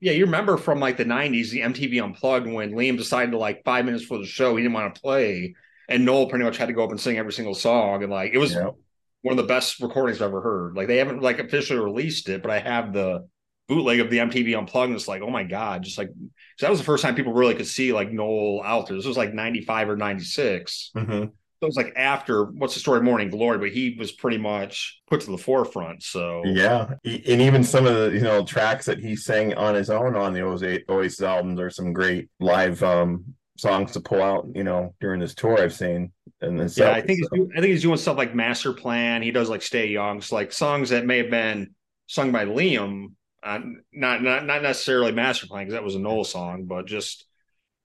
yeah, 0.00 0.12
you 0.12 0.26
remember 0.26 0.58
from 0.58 0.80
like 0.80 0.98
the 0.98 1.04
'90s, 1.04 1.50
the 1.50 1.60
MTV 1.60 2.02
Unplugged 2.02 2.46
when 2.46 2.72
Liam 2.72 2.98
decided 2.98 3.30
to 3.30 3.38
like 3.38 3.64
five 3.64 3.86
minutes 3.86 4.04
before 4.04 4.18
the 4.18 4.26
show 4.26 4.54
he 4.56 4.62
didn't 4.62 4.74
want 4.74 4.94
to 4.94 5.00
play, 5.00 5.54
and 5.88 6.04
Noel 6.04 6.26
pretty 6.26 6.44
much 6.44 6.58
had 6.58 6.66
to 6.66 6.74
go 6.74 6.84
up 6.84 6.90
and 6.90 7.00
sing 7.00 7.16
every 7.16 7.32
single 7.32 7.54
song, 7.54 8.02
and 8.02 8.12
like 8.12 8.32
it 8.34 8.38
was 8.38 8.54
one 8.54 9.32
of 9.32 9.36
the 9.36 9.44
best 9.44 9.80
recordings 9.80 10.20
I've 10.20 10.28
ever 10.28 10.42
heard. 10.42 10.76
Like 10.76 10.88
they 10.88 10.98
haven't 10.98 11.22
like 11.22 11.38
officially 11.38 11.78
released 11.78 12.28
it, 12.28 12.42
but 12.42 12.50
I 12.50 12.58
have 12.58 12.92
the 12.92 13.28
bootleg 13.68 14.00
of 14.00 14.10
the 14.10 14.18
MTV 14.18 14.54
Unplugged. 14.56 14.88
And 14.90 14.96
it's 14.96 15.08
like, 15.08 15.22
oh 15.22 15.30
my 15.30 15.44
god, 15.44 15.82
just 15.82 15.98
like 15.98 16.08
'cause 16.08 16.60
that 16.60 16.70
was 16.70 16.78
the 16.78 16.84
first 16.84 17.02
time 17.02 17.14
people 17.14 17.32
really 17.32 17.54
could 17.54 17.66
see 17.66 17.92
like 17.92 18.10
Noel 18.12 18.62
out 18.64 18.86
there. 18.86 18.96
This 18.96 19.06
was 19.06 19.16
like 19.16 19.34
'95 19.34 19.88
or 19.88 19.96
'96. 19.96 20.90
Mhm. 20.96 21.30
It 21.62 21.66
was 21.66 21.76
like 21.76 21.92
after 21.94 22.46
what's 22.46 22.74
the 22.74 22.80
story, 22.80 23.02
Morning 23.02 23.30
Glory, 23.30 23.56
but 23.56 23.70
he 23.70 23.94
was 23.96 24.10
pretty 24.10 24.36
much 24.38 25.00
put 25.08 25.20
to 25.20 25.30
the 25.30 25.38
forefront. 25.38 26.02
So 26.02 26.42
Yeah, 26.44 26.94
and 27.04 27.40
even 27.40 27.62
some 27.62 27.86
of 27.86 27.94
the 27.94 28.10
you 28.12 28.22
know 28.22 28.44
tracks 28.44 28.86
that 28.86 28.98
he 28.98 29.14
sang 29.14 29.54
on 29.54 29.76
his 29.76 29.88
own 29.88 30.16
on 30.16 30.32
the 30.32 30.42
Oasis, 30.88 31.22
albums 31.22 31.60
are 31.60 31.70
some 31.70 31.92
great 31.92 32.28
live 32.40 32.82
um 32.82 33.24
songs 33.58 33.92
to 33.92 34.00
pull 34.00 34.20
out. 34.20 34.48
You 34.56 34.64
know, 34.64 34.94
during 35.00 35.20
this 35.20 35.36
tour 35.36 35.60
I've 35.62 35.72
seen. 35.72 36.10
And 36.40 36.58
then 36.58 36.68
Yeah, 36.76 36.90
I 36.90 37.00
think 37.00 37.20
he's 37.20 37.28
do, 37.32 37.48
I 37.56 37.60
think 37.60 37.70
he's 37.70 37.82
doing 37.82 37.96
stuff 37.96 38.16
like 38.16 38.34
Master 38.34 38.72
Plan. 38.72 39.22
He 39.22 39.30
does 39.30 39.48
like 39.48 39.62
Stay 39.62 39.86
Young, 39.86 40.20
so 40.20 40.34
like 40.34 40.52
songs 40.52 40.90
that 40.90 41.06
may 41.06 41.18
have 41.18 41.30
been 41.30 41.76
sung 42.08 42.32
by 42.32 42.44
Liam, 42.44 43.12
uh, 43.42 43.60
not 43.92 44.22
not 44.22 44.44
not 44.46 44.62
necessarily 44.62 45.12
Master 45.12 45.46
Plan 45.46 45.64
because 45.64 45.74
that 45.74 45.84
was 45.84 45.94
a 45.94 45.98
Noel 46.00 46.24
song, 46.24 46.64
but 46.64 46.86
just 46.86 47.26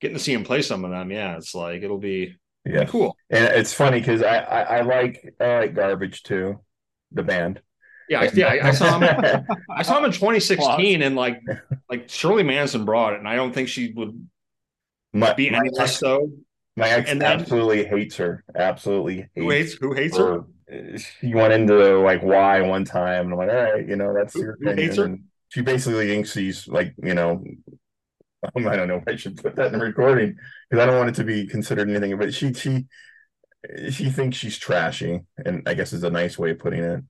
getting 0.02 0.18
to 0.18 0.24
see 0.24 0.34
him 0.34 0.44
play 0.44 0.62
some 0.62 0.86
of 0.86 0.92
them. 0.92 1.12
Yeah, 1.12 1.38
it's 1.38 1.56
like 1.56 1.82
it'll 1.84 1.98
be, 1.98 2.36
yeah. 2.66 2.86
cool. 2.86 3.16
And 3.30 3.46
it's 3.46 3.74
funny 3.74 4.00
because 4.00 4.22
I, 4.24 4.38
I 4.38 4.62
I 4.62 4.82
like 4.82 5.36
I 5.40 5.60
like 5.60 5.76
Garbage 5.76 6.24
too, 6.24 6.60
the 7.12 7.24
band. 7.24 7.62
Yeah, 8.10 8.22
I, 8.22 8.30
yeah, 8.34 8.48
I, 8.48 8.68
I 8.70 8.72
saw 8.72 9.00
him. 9.00 9.46
I 9.70 9.82
saw 9.84 9.98
him 9.98 10.06
in 10.06 10.12
2016, 10.14 11.02
and 11.02 11.16
like 11.16 11.42
like 11.90 12.10
Shirley 12.10 12.44
Manson 12.44 12.86
brought 12.86 13.14
it, 13.14 13.20
and 13.20 13.28
I 13.28 13.36
don't 13.36 13.52
think 13.54 13.68
she 13.68 13.92
would 13.94 14.28
my, 15.14 15.34
be 15.34 15.50
any 15.50 15.70
less 15.74 15.98
so. 16.00 16.32
my 16.76 16.88
ex 16.90 17.10
then- 17.10 17.22
absolutely 17.22 17.84
hates 17.86 18.16
her. 18.18 18.44
Absolutely 18.56 19.28
Who 19.36 19.50
hates 19.50 19.74
who 19.74 19.94
hates 19.94 20.18
her. 20.18 20.44
her? 20.70 20.98
She 20.98 21.34
went 21.34 21.54
into 21.54 22.00
like 22.00 22.22
why 22.22 22.62
one 22.62 22.86
time, 22.86 23.26
and 23.26 23.34
I'm 23.34 23.38
like, 23.40 23.50
all 23.50 23.56
right, 23.74 23.88
you 23.88 23.96
know, 23.96 24.14
that's 24.14 24.34
Who- 24.34 24.42
your 24.42 24.58
who 24.62 24.68
opinion. 24.70 24.86
hates 24.88 24.98
her? 24.98 25.06
And 25.06 25.24
she 25.50 25.62
basically 25.62 26.08
thinks 26.08 26.32
she's 26.32 26.68
like, 26.68 26.94
you 27.02 27.14
know, 27.14 27.44
um, 28.56 28.68
I 28.68 28.76
don't 28.76 28.88
know 28.88 28.98
if 28.98 29.08
I 29.08 29.16
should 29.16 29.38
put 29.38 29.56
that 29.56 29.74
in 29.74 29.80
the 29.80 29.86
recording 29.86 30.38
because 30.70 30.82
I 30.82 30.86
don't 30.86 30.98
want 30.98 31.10
it 31.10 31.16
to 31.16 31.24
be 31.24 31.48
considered 31.48 31.90
anything. 31.90 32.18
But 32.18 32.34
she 32.34 32.54
she 32.54 32.86
she 33.92 34.10
thinks 34.10 34.38
she's 34.38 34.58
trashy, 34.58 35.22
and 35.46 35.64
I 35.68 35.74
guess 35.74 35.94
is 35.94 36.04
a 36.04 36.10
nice 36.10 36.38
way 36.38 36.52
of 36.52 36.60
putting 36.60 36.84
it. 36.84 37.04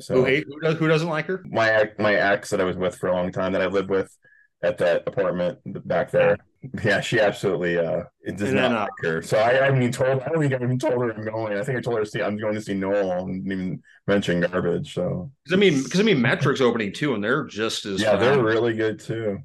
So 0.00 0.14
Who 0.14 0.24
hate 0.24 0.46
who, 0.46 0.60
does, 0.60 0.78
who 0.78 0.88
doesn't 0.88 1.08
like 1.08 1.26
her? 1.26 1.44
my 1.44 1.90
my 1.98 2.14
ex 2.14 2.50
that 2.50 2.60
I 2.60 2.64
was 2.64 2.76
with 2.76 2.96
for 2.96 3.08
a 3.08 3.14
long 3.14 3.32
time 3.32 3.52
that 3.52 3.62
I 3.62 3.66
lived 3.66 3.90
with 3.90 4.16
at 4.62 4.78
that 4.78 5.06
apartment 5.06 5.58
back 5.86 6.10
there. 6.10 6.38
Yeah, 6.82 7.00
she 7.00 7.20
absolutely 7.20 7.78
uh 7.78 8.04
it 8.22 8.36
does 8.36 8.50
And 8.50 8.54
not 8.54 8.70
then, 8.70 8.72
uh, 8.72 8.86
like 8.86 8.92
her. 9.02 9.22
So 9.22 9.38
I, 9.38 9.50
I 9.50 9.64
haven't 9.64 9.82
even 9.82 9.92
told 9.92 10.22
I 10.22 10.28
don't 10.28 10.40
think 10.40 10.52
I 10.52 10.56
even 10.56 10.78
told 10.78 10.94
her 11.02 11.10
I'm 11.12 11.24
going. 11.24 11.58
I 11.58 11.62
think 11.62 11.78
I 11.78 11.80
told 11.80 11.98
her 11.98 12.04
to 12.04 12.10
see 12.10 12.22
I'm 12.22 12.38
going 12.38 12.54
to 12.54 12.62
see 12.62 12.74
Noel 12.74 13.24
and 13.26 13.44
even 13.46 13.82
mention 14.06 14.40
garbage. 14.40 14.94
So 14.94 15.30
Because 15.44 15.56
I 15.58 15.60
mean, 15.60 15.82
because 15.82 16.00
I 16.00 16.02
mean, 16.04 16.20
Metric's 16.20 16.60
opening 16.60 16.92
too, 16.92 17.14
and 17.14 17.22
they're 17.22 17.44
just 17.44 17.84
as 17.86 18.02
yeah, 18.02 18.16
they're 18.16 18.42
really 18.42 18.74
good 18.74 18.98
too. 18.98 19.38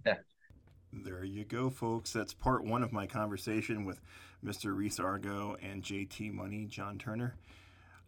There 0.92 1.24
you 1.24 1.46
go, 1.46 1.70
folks. 1.70 2.12
That's 2.14 2.34
part 2.34 2.64
one 2.64 2.84
of 2.84 2.92
my 2.92 3.06
conversation 3.06 3.86
with 3.86 4.02
Mr. 4.44 4.72
Reese 4.72 5.00
Argo 5.00 5.56
and 5.62 5.84
JT 5.84 6.32
Money, 6.32 6.66
John 6.66 6.98
Turner. 6.98 7.36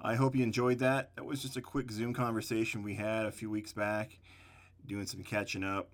I 0.02 0.15
hope 0.15 0.36
you 0.36 0.43
enjoyed 0.43 0.80
that. 0.80 1.15
That 1.15 1.26
was 1.26 1.41
just 1.41 1.58
a 1.58 1.62
quick 1.62 1.91
Zoom 1.91 2.13
conversation 2.13 2.84
we 2.84 2.95
had 2.95 3.26
a 3.26 3.32
few 3.32 3.50
weeks 3.50 3.74
back, 3.74 4.19
doing 4.88 5.08
some 5.08 5.24
catching 5.24 5.63
up. 5.63 5.89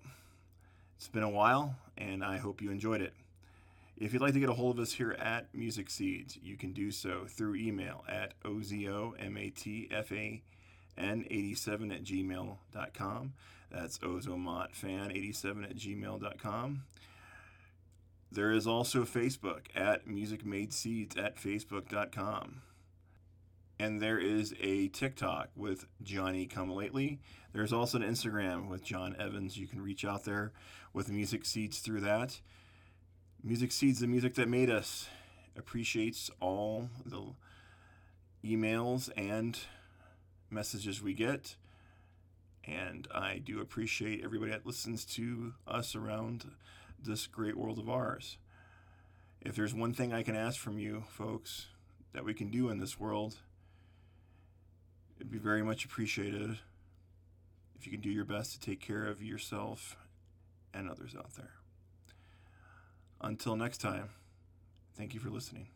It's 0.98 1.06
been 1.06 1.22
a 1.22 1.30
while, 1.30 1.76
and 1.96 2.24
I 2.24 2.38
hope 2.38 2.60
you 2.60 2.72
enjoyed 2.72 3.00
it. 3.00 3.14
If 3.96 4.12
you'd 4.12 4.20
like 4.20 4.32
to 4.32 4.40
get 4.40 4.48
a 4.48 4.54
hold 4.54 4.78
of 4.78 4.82
us 4.82 4.94
here 4.94 5.12
at 5.12 5.46
Music 5.54 5.88
Seeds, 5.90 6.36
you 6.42 6.56
can 6.56 6.72
do 6.72 6.90
so 6.90 7.24
through 7.28 7.54
email 7.54 8.04
at 8.08 8.34
ozomatfan87 8.42 10.40
at 10.98 12.02
gmail.com. 12.02 13.32
That's 13.70 13.98
ozomatfan87 13.98 15.64
at 15.70 15.76
gmail.com. 15.76 16.82
There 18.32 18.50
is 18.50 18.66
also 18.66 19.04
Facebook 19.04 19.66
at 19.76 20.08
Music 20.08 20.44
Made 20.44 20.72
Seeds 20.72 21.16
at 21.16 21.36
facebook.com. 21.36 22.62
And 23.78 24.02
there 24.02 24.18
is 24.18 24.52
a 24.60 24.88
TikTok 24.88 25.50
with 25.54 25.86
Johnny 26.02 26.46
Come 26.46 26.72
Lately. 26.72 27.20
There's 27.52 27.72
also 27.72 27.98
an 27.98 28.04
Instagram 28.04 28.68
with 28.68 28.84
John 28.84 29.16
Evans. 29.18 29.56
You 29.56 29.66
can 29.66 29.80
reach 29.80 30.04
out 30.04 30.24
there 30.24 30.52
with 30.92 31.10
Music 31.10 31.46
Seeds 31.46 31.78
through 31.78 32.00
that. 32.00 32.40
Music 33.42 33.72
Seeds, 33.72 34.00
the 34.00 34.06
music 34.06 34.34
that 34.34 34.48
made 34.48 34.68
us, 34.68 35.08
appreciates 35.56 36.30
all 36.40 36.90
the 37.06 37.34
emails 38.44 39.10
and 39.16 39.58
messages 40.50 41.02
we 41.02 41.14
get. 41.14 41.56
And 42.64 43.08
I 43.14 43.38
do 43.38 43.60
appreciate 43.60 44.22
everybody 44.22 44.50
that 44.50 44.66
listens 44.66 45.06
to 45.06 45.54
us 45.66 45.94
around 45.94 46.50
this 47.02 47.26
great 47.26 47.56
world 47.56 47.78
of 47.78 47.88
ours. 47.88 48.36
If 49.40 49.56
there's 49.56 49.74
one 49.74 49.94
thing 49.94 50.12
I 50.12 50.22
can 50.22 50.36
ask 50.36 50.60
from 50.60 50.78
you, 50.78 51.04
folks, 51.08 51.68
that 52.12 52.24
we 52.24 52.34
can 52.34 52.50
do 52.50 52.68
in 52.68 52.78
this 52.78 53.00
world, 53.00 53.36
it'd 55.16 55.32
be 55.32 55.38
very 55.38 55.62
much 55.62 55.86
appreciated 55.86 56.58
if 57.78 57.86
you 57.86 57.92
can 57.92 58.00
do 58.00 58.10
your 58.10 58.24
best 58.24 58.52
to 58.52 58.60
take 58.60 58.80
care 58.80 59.06
of 59.06 59.22
yourself 59.22 59.96
and 60.74 60.90
others 60.90 61.14
out 61.16 61.34
there. 61.36 61.52
Until 63.20 63.56
next 63.56 63.78
time, 63.78 64.10
thank 64.96 65.14
you 65.14 65.20
for 65.20 65.30
listening. 65.30 65.68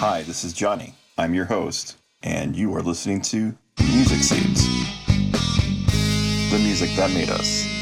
Hi, 0.00 0.22
this 0.22 0.44
is 0.44 0.52
Johnny. 0.52 0.94
I'm 1.16 1.34
your 1.34 1.46
host, 1.46 1.96
and 2.22 2.54
you 2.54 2.74
are 2.76 2.82
listening 2.82 3.20
to 3.22 3.56
Music 3.80 4.18
Seeds. 4.18 4.64
The 6.50 6.58
music 6.60 6.90
that 6.96 7.10
made 7.12 7.30
us. 7.30 7.77